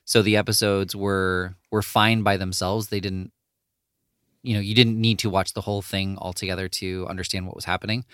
[0.05, 2.89] So the episodes were were fine by themselves.
[2.89, 3.33] They didn't
[4.43, 7.65] you know, you didn't need to watch the whole thing altogether to understand what was
[7.65, 8.05] happening.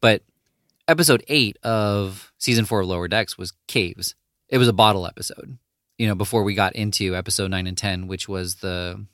[0.00, 0.22] But
[0.88, 4.14] episode 8 of season 4 of Lower Decks was Caves.
[4.48, 5.58] It was a bottle episode.
[5.98, 9.06] You know, before we got into episode 9 and 10, which was the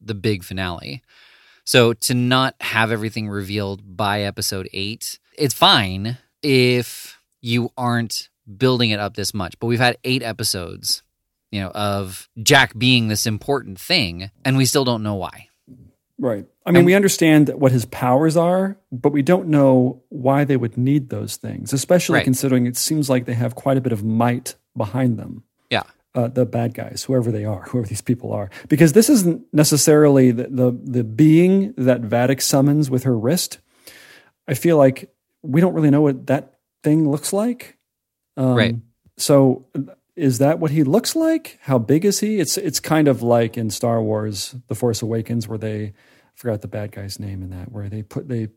[0.00, 1.02] the big finale.
[1.64, 8.90] So to not have everything revealed by episode eight, it's fine if you aren't building
[8.90, 9.58] it up this much.
[9.58, 11.02] But we've had eight episodes,
[11.50, 15.48] you know, of Jack being this important thing, and we still don't know why.
[16.22, 16.46] Right.
[16.64, 20.78] I mean, we understand what his powers are, but we don't know why they would
[20.78, 22.24] need those things, especially Right.
[22.24, 25.42] considering it seems like they have quite a bit of might behind them.
[25.68, 25.82] Yeah.
[26.14, 30.30] Uh, the bad guys, whoever they are, whoever these people are, because this isn't necessarily
[30.30, 33.58] the, the the being that Vadic summons with her wrist.
[34.46, 35.12] I feel like
[35.42, 37.78] we don't really know what that thing looks like.
[38.36, 38.76] Um, Right.
[39.18, 39.66] So,
[40.14, 41.58] is that what he looks like?
[41.62, 42.38] How big is he?
[42.38, 45.94] It's it's kind of like in Star Wars: The Force Awakens, where they
[46.34, 48.48] forgot the bad guy's name in that, where they put they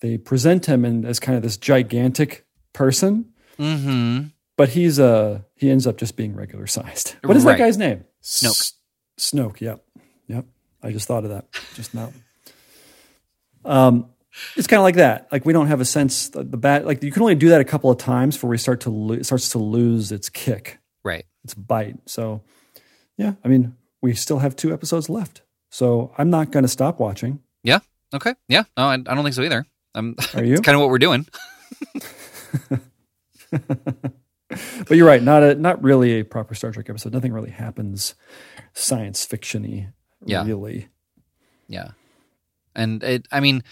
[0.00, 4.28] they present him in, as kind of this gigantic person, Mm-hmm.
[4.56, 7.16] but he's uh he ends up just being regular sized.
[7.24, 7.52] What is Right.
[7.56, 8.04] that guy's name?
[8.22, 8.50] Snoke.
[8.50, 8.72] S-
[9.18, 9.60] Snoke.
[9.60, 9.82] Yep.
[10.28, 10.44] Yep.
[10.82, 12.12] I just thought of that just now.
[13.64, 14.10] Um,
[14.56, 15.28] it's kind of like that.
[15.32, 16.84] Like we don't have a sense the, the bat.
[16.86, 19.14] Like you can only do that a couple of times before we start to lo-
[19.14, 21.24] it starts to lose its kick, Right.
[21.44, 21.96] its bite.
[22.06, 22.42] So,
[23.16, 23.32] yeah.
[23.44, 25.40] I mean, we still have two episodes left.
[25.70, 27.40] So I'm not going to stop watching.
[27.62, 27.80] Yeah.
[28.14, 28.34] Okay.
[28.48, 28.64] Yeah.
[28.76, 29.66] No, I, I don't think so either.
[29.94, 30.54] Um, Are you?
[30.54, 31.26] it's kind of what we're doing.
[34.48, 35.22] But you're right.
[35.22, 37.12] Not a not really a proper Star Trek episode.
[37.12, 38.14] Nothing really happens
[38.74, 39.92] science fictiony.
[40.24, 40.44] Yeah.
[40.44, 40.88] Really.
[41.68, 41.90] Yeah.
[42.74, 43.64] And it, I mean,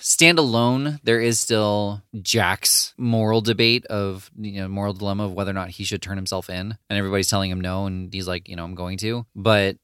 [0.00, 5.54] standalone, there is still Jack's moral debate of, you know, moral dilemma of whether or
[5.54, 6.76] not he should turn himself in.
[6.88, 7.86] And everybody's telling him no.
[7.86, 9.26] And he's like, you know, I'm going to.
[9.34, 9.76] But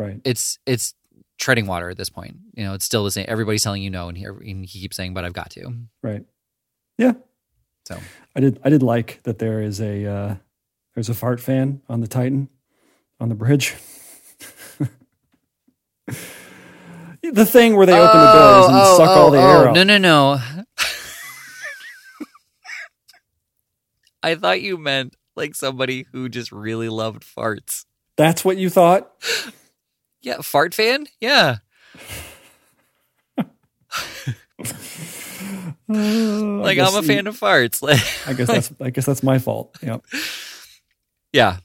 [0.00, 0.20] Right.
[0.24, 0.94] it's, it's,
[1.38, 4.08] treading water at this point you know it's still the same everybody's telling you no
[4.08, 5.72] and he, and he keeps saying but i've got to
[6.02, 6.22] Right.
[6.98, 7.14] Yeah.
[7.86, 7.98] so
[8.36, 8.60] I did.
[8.62, 9.38] I did like that.
[9.38, 10.34] There is a uh,
[10.94, 12.50] there's a fart fan on the Titan
[13.18, 13.74] on the bridge.
[17.22, 19.68] the thing where they open the doors and Oh, suck oh, all the oh, air
[19.68, 19.74] out.
[19.74, 20.38] No, no, no.
[24.22, 27.86] I thought you meant like somebody who just really loved farts.
[28.16, 29.10] That's what you thought.
[30.22, 31.06] Yeah, fart fan?
[31.20, 31.56] Yeah.
[35.88, 37.82] Like I'm a fan of farts.
[37.82, 38.72] Like I guess that's.
[38.80, 39.76] I guess that's my fault.
[39.82, 40.04] Yep.
[41.32, 41.56] Yeah.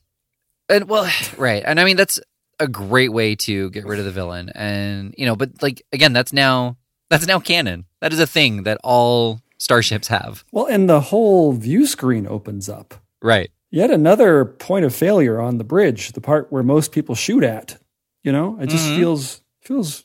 [0.70, 1.64] And well, right.
[1.66, 2.20] And I mean that's
[2.60, 4.50] a great way to get rid of the villain.
[4.56, 6.78] And you know, but like again, that's now
[7.10, 7.86] that's now canon.
[8.02, 10.44] That is a thing that all starships have.
[10.52, 12.96] Well, and the whole view screen opens up.
[13.22, 13.52] Right.
[13.72, 17.78] Yet another point of failure on the bridge, the part where most people shoot at.
[18.26, 18.98] You know, it just Mhm.
[18.98, 20.04] feels feels.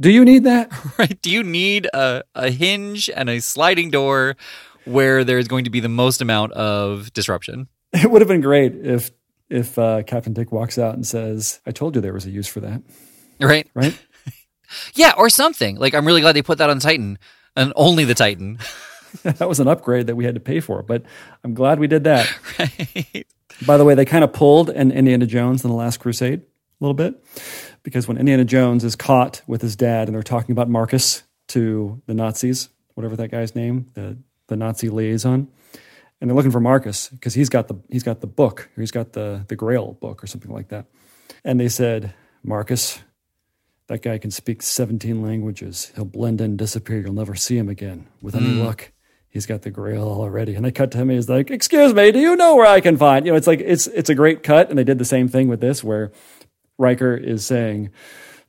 [0.00, 0.70] Do you need that?
[0.98, 1.16] Right.
[1.22, 4.36] Do you need a, a hinge and a sliding door
[4.84, 7.68] where there's going to be the most amount of disruption?
[7.94, 9.10] It would have been great if
[9.50, 12.48] if uh, Captain Dick walks out and says, "I told you there was a use
[12.48, 12.82] for that."
[13.40, 13.68] Right?
[13.74, 13.96] Right?
[14.94, 15.76] Yeah, or something.
[15.76, 17.18] Like I'm really glad they put that on Titan
[17.54, 18.58] and only the Titan.
[19.22, 21.02] that was an upgrade that we had to pay for, but
[21.44, 22.26] I'm glad we did that.
[22.58, 23.26] Right.
[23.66, 26.40] By the way, they kind of pulled an Indiana Jones in the Last Crusade
[26.82, 27.22] little bit
[27.82, 32.00] because when Indiana Jones is caught with his dad and they're talking about Marcus to
[32.06, 34.18] the Nazis, whatever that guy's name, the
[34.48, 35.48] the Nazi liaison,
[36.20, 38.90] and they're looking for Marcus because he's got the he's got the book, or he's
[38.90, 40.86] got the the Grail book or something like that.
[41.44, 42.14] And they said,
[42.44, 43.00] Marcus,
[43.88, 45.90] that guy can speak 17 languages.
[45.96, 47.00] He'll blend in, disappear.
[47.00, 48.06] You'll never see him again.
[48.20, 48.60] With any hmm.
[48.60, 48.92] luck,
[49.28, 50.54] he's got the Grail already.
[50.54, 51.10] And they cut to him.
[51.10, 53.46] And he's like, "Excuse me, do you know where I can find?" You know, it's
[53.46, 56.12] like it's it's a great cut, and they did the same thing with this, where
[56.82, 57.90] Riker is saying,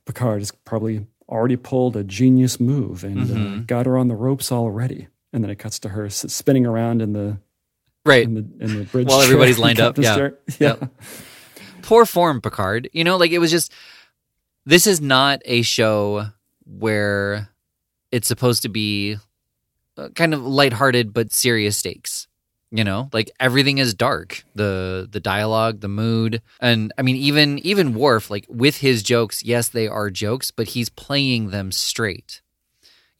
[0.04, 4.52] Picard has probably already pulled a genius move and uh, got her on the ropes
[4.52, 5.08] already.
[5.32, 7.38] And then it cuts to her spinning around in the
[8.06, 8.24] Right.
[8.24, 10.76] in the in the bridge While everybody's lined up, captain's yeah.
[10.80, 10.88] yeah.
[11.80, 12.90] Poor form, Picard.
[12.92, 13.72] You know, like it was just.
[14.66, 16.26] This is not a show
[16.66, 17.48] where
[18.10, 19.16] it's supposed to be
[19.96, 22.28] uh, kind of lighthearted but serious stakes.
[22.76, 24.42] You know, like everything is dark.
[24.56, 29.44] The the dialogue, the mood, and I mean, even even Worf, like with his jokes,
[29.44, 32.42] yes, they are jokes, but he's playing them straight.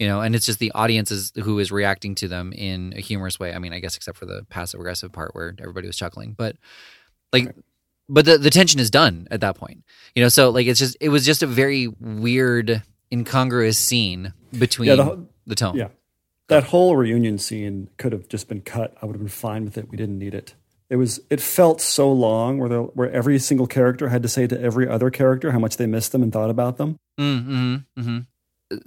[0.00, 3.00] You know, and it's just the audience is who is reacting to them in a
[3.00, 3.54] humorous way.
[3.54, 6.56] I mean, I guess except for the passive aggressive part where everybody was chuckling, but
[7.32, 7.54] like
[8.08, 9.84] but the the tension is done at that point.
[10.16, 12.82] You know, so like it's just it was just a very weird,
[13.12, 15.76] incongruous scene between Yeah, the the, tone.
[15.76, 15.88] Yeah.
[16.48, 18.96] That whole reunion scene could have just been cut.
[19.00, 19.88] I would have been fine with it.
[19.88, 20.54] We didn't need it.
[20.90, 24.46] It was it felt so long where the, where every single character had to say
[24.46, 26.96] to every other character how much they missed them and thought about them.
[27.18, 28.18] Mm-hmm, hmm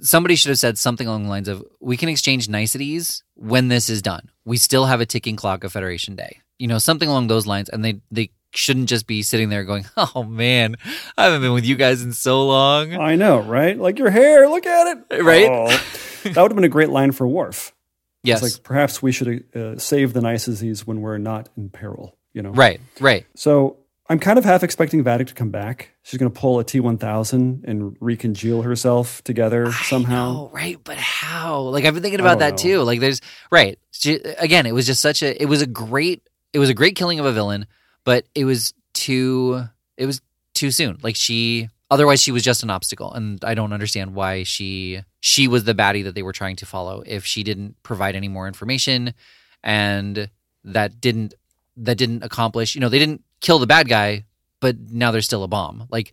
[0.00, 3.88] Somebody should have said something along the lines of, "We can exchange niceties when this
[3.88, 4.30] is done.
[4.44, 7.68] We still have a ticking clock of Federation Day." You know, something along those lines,
[7.68, 10.76] and they they shouldn't just be sitting there going, "Oh man,
[11.16, 13.78] I haven't been with you guys in so long." I know, right?
[13.78, 15.22] Like your hair, look at it.
[15.22, 15.48] Right?
[15.50, 15.84] Oh.
[16.34, 17.74] that would have been a great line for Worf.
[18.22, 22.16] Yes, It's like perhaps we should uh, save the niceties when we're not in peril,
[22.32, 22.50] you know?
[22.50, 23.24] right, right.
[23.36, 23.78] So
[24.10, 25.90] I'm kind of half expecting Vadic to come back.
[26.02, 30.32] She's going to pull a T1000 and recongeal herself together somehow.
[30.32, 30.78] know, right?
[30.82, 31.60] But how?
[31.60, 32.56] Like I've been thinking about that know.
[32.56, 32.82] too.
[32.82, 33.20] Like there's
[33.52, 33.78] right.
[33.90, 35.40] She, again, it was just such a.
[35.40, 36.22] It was a great.
[36.52, 37.66] It was a great killing of a villain,
[38.04, 39.62] but it was too.
[39.96, 40.22] It was
[40.54, 40.98] too soon.
[41.02, 41.68] Like she.
[41.90, 45.74] Otherwise, she was just an obstacle, and I don't understand why she she was the
[45.74, 47.02] baddie that they were trying to follow.
[47.06, 49.14] If she didn't provide any more information,
[49.62, 50.30] and
[50.64, 51.34] that didn't
[51.76, 52.74] that didn't accomplish.
[52.74, 54.24] You know, they didn't kill the bad guy,
[54.60, 55.86] but now there's still a bomb.
[55.90, 56.12] Like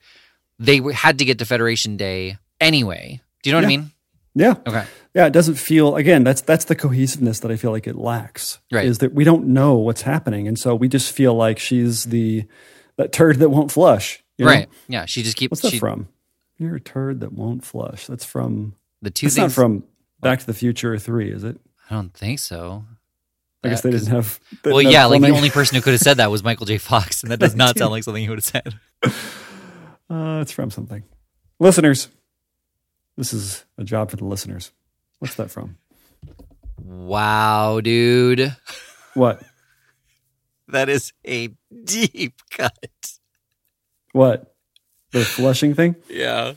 [0.60, 3.22] they had to get to Federation Day anyway.
[3.44, 3.92] Do you know what I mean?
[4.34, 4.56] Yeah.
[4.68, 4.86] Okay.
[5.14, 8.60] Yeah, it doesn't feel again, that's that's the cohesiveness that I feel like it lacks.
[8.72, 8.86] Right.
[8.86, 10.48] Is that we don't know what's happening.
[10.48, 12.46] And so we just feel like she's the
[12.98, 14.24] that turd that won't flush.
[14.38, 14.52] you know?
[14.52, 14.70] Right.
[14.88, 15.06] Yeah.
[15.06, 16.10] She just keeps What's that she, from?
[16.58, 18.08] You're a turd that won't flush.
[18.08, 18.76] That's from
[19.06, 19.54] the two It's not things.
[19.56, 19.84] from
[20.20, 21.58] Back to the Future 3, is it?
[21.90, 22.84] I don't think so.
[23.64, 25.82] I guess they didn't have they Well, didn't have yeah, like the only person who
[25.82, 26.78] could have said that was Michael J.
[26.78, 28.74] Fox, and that does not sound like something he would have said.
[30.08, 31.04] Uh, it's from something.
[31.60, 32.10] Listeners,
[33.18, 34.72] this is a job for the listeners.
[35.18, 35.78] What's that from?
[36.78, 38.56] Wow, dude,
[39.16, 39.42] What?
[40.68, 41.50] that is a
[41.84, 42.78] deep cut.
[44.12, 44.54] What?
[45.12, 45.96] The flushing thing?
[46.08, 46.54] Yeah.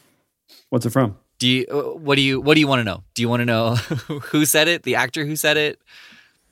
[0.69, 1.17] What's it from?
[1.39, 1.67] Do you?
[1.71, 2.41] uh, What do you?
[2.41, 3.05] What do you want to know?
[3.15, 4.83] Do you want to know who said it?
[4.83, 5.79] The actor who said it?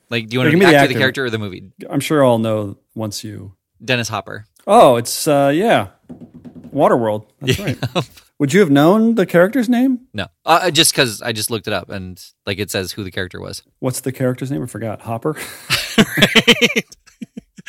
[0.09, 1.71] Like, do you want to know the the actor, the character, or the movie?
[1.89, 3.53] I'm sure I'll know once you.
[3.83, 4.45] Dennis Hopper.
[4.65, 5.87] Oh, it's uh yeah,
[6.73, 7.27] Waterworld.
[7.41, 7.59] That's
[7.95, 8.09] right.
[8.39, 10.07] Would you have known the character's name?
[10.13, 13.11] No, uh, just because I just looked it up and like it says who the
[13.11, 13.63] character was.
[13.79, 14.63] What's the character's name?
[14.63, 15.01] I forgot.
[15.01, 15.35] Hopper.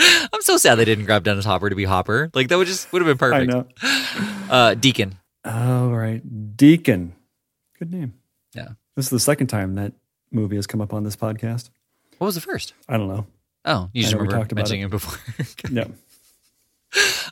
[0.01, 2.31] I'm so sad they didn't grab Dennis Hopper to be Hopper.
[2.33, 3.51] Like that would just would have been perfect.
[3.51, 3.66] I know.
[4.51, 5.16] Uh, Deacon.
[5.45, 7.14] Oh right, Deacon.
[7.78, 8.14] Good name.
[8.55, 8.68] Yeah.
[8.97, 9.93] This is the second time that
[10.32, 11.70] movie has come up on this podcast.
[12.18, 12.74] What was the first?
[12.89, 13.26] I don't know.
[13.64, 15.18] Oh, you just we remember talked about mentioning it, before.
[15.70, 15.86] Yeah.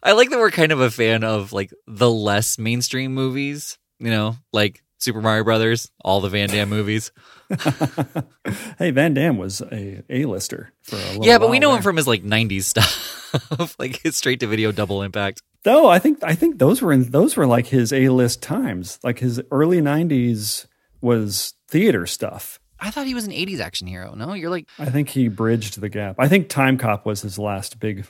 [0.03, 3.79] I like that we're kind of a fan of like the less mainstream movies.
[3.99, 7.13] You know, like Super Mario Brothers, all the Van Damme movies.
[8.79, 11.77] hey, Van Damme was a A-lister for a little yeah, but we while know there.
[11.79, 15.43] him from his like '90s stuff, like his straight to video double impact.
[15.65, 18.99] No, I think I think those were in those were like his A list times.
[19.03, 20.67] Like his early '90s
[21.01, 22.59] was theater stuff.
[22.79, 24.15] I thought he was an '80s action hero.
[24.15, 26.17] No, you're like I think he bridged the gap.
[26.19, 28.07] I think Timecop was his last big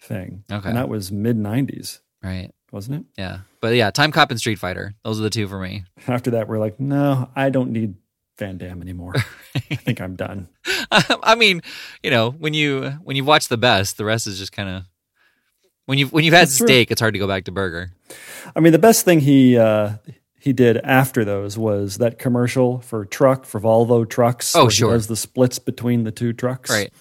[0.00, 0.68] thing, Okay.
[0.68, 2.50] and that was mid '90s, right.
[2.74, 3.06] Wasn't it?
[3.16, 4.94] Yeah, but yeah, Timecop and Street Fighter.
[5.04, 5.84] Those are the two for me.
[6.08, 7.94] After that, we're like, no, I don't need
[8.36, 9.14] Van Damme anymore.
[9.54, 10.48] I think I'm done.
[10.90, 11.62] I mean,
[12.02, 14.82] you know, when you when you watch the best, the rest is just kind of
[15.86, 16.66] when you when you've had That's true.
[16.66, 17.92] steak, it's hard to go back to burger.
[18.56, 19.90] I mean, the best thing he uh,
[20.40, 24.56] he did after those was that commercial for truck for Volvo trucks.
[24.56, 24.94] Oh, where he sure.
[24.94, 26.70] does the splits between the two trucks.
[26.70, 26.92] Right.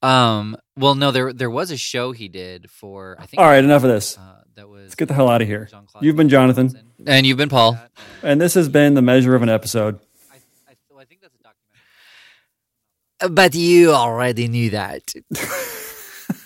[0.00, 0.56] Um.
[0.74, 3.42] Well, no, there there was a show he did for I think.
[3.42, 4.16] All right, enough of this.
[4.16, 4.38] Uh.
[4.68, 5.66] Let's get the hell out of here.
[5.70, 7.74] Jean-Claude You've been Jonathan, and you've been Paul.
[7.74, 7.88] Uh,
[8.22, 9.98] and this has been the measure of an episode.
[10.30, 10.36] I,
[10.68, 11.42] I, so I think that's a
[13.20, 13.34] documentary.
[13.34, 15.12] But you already knew that.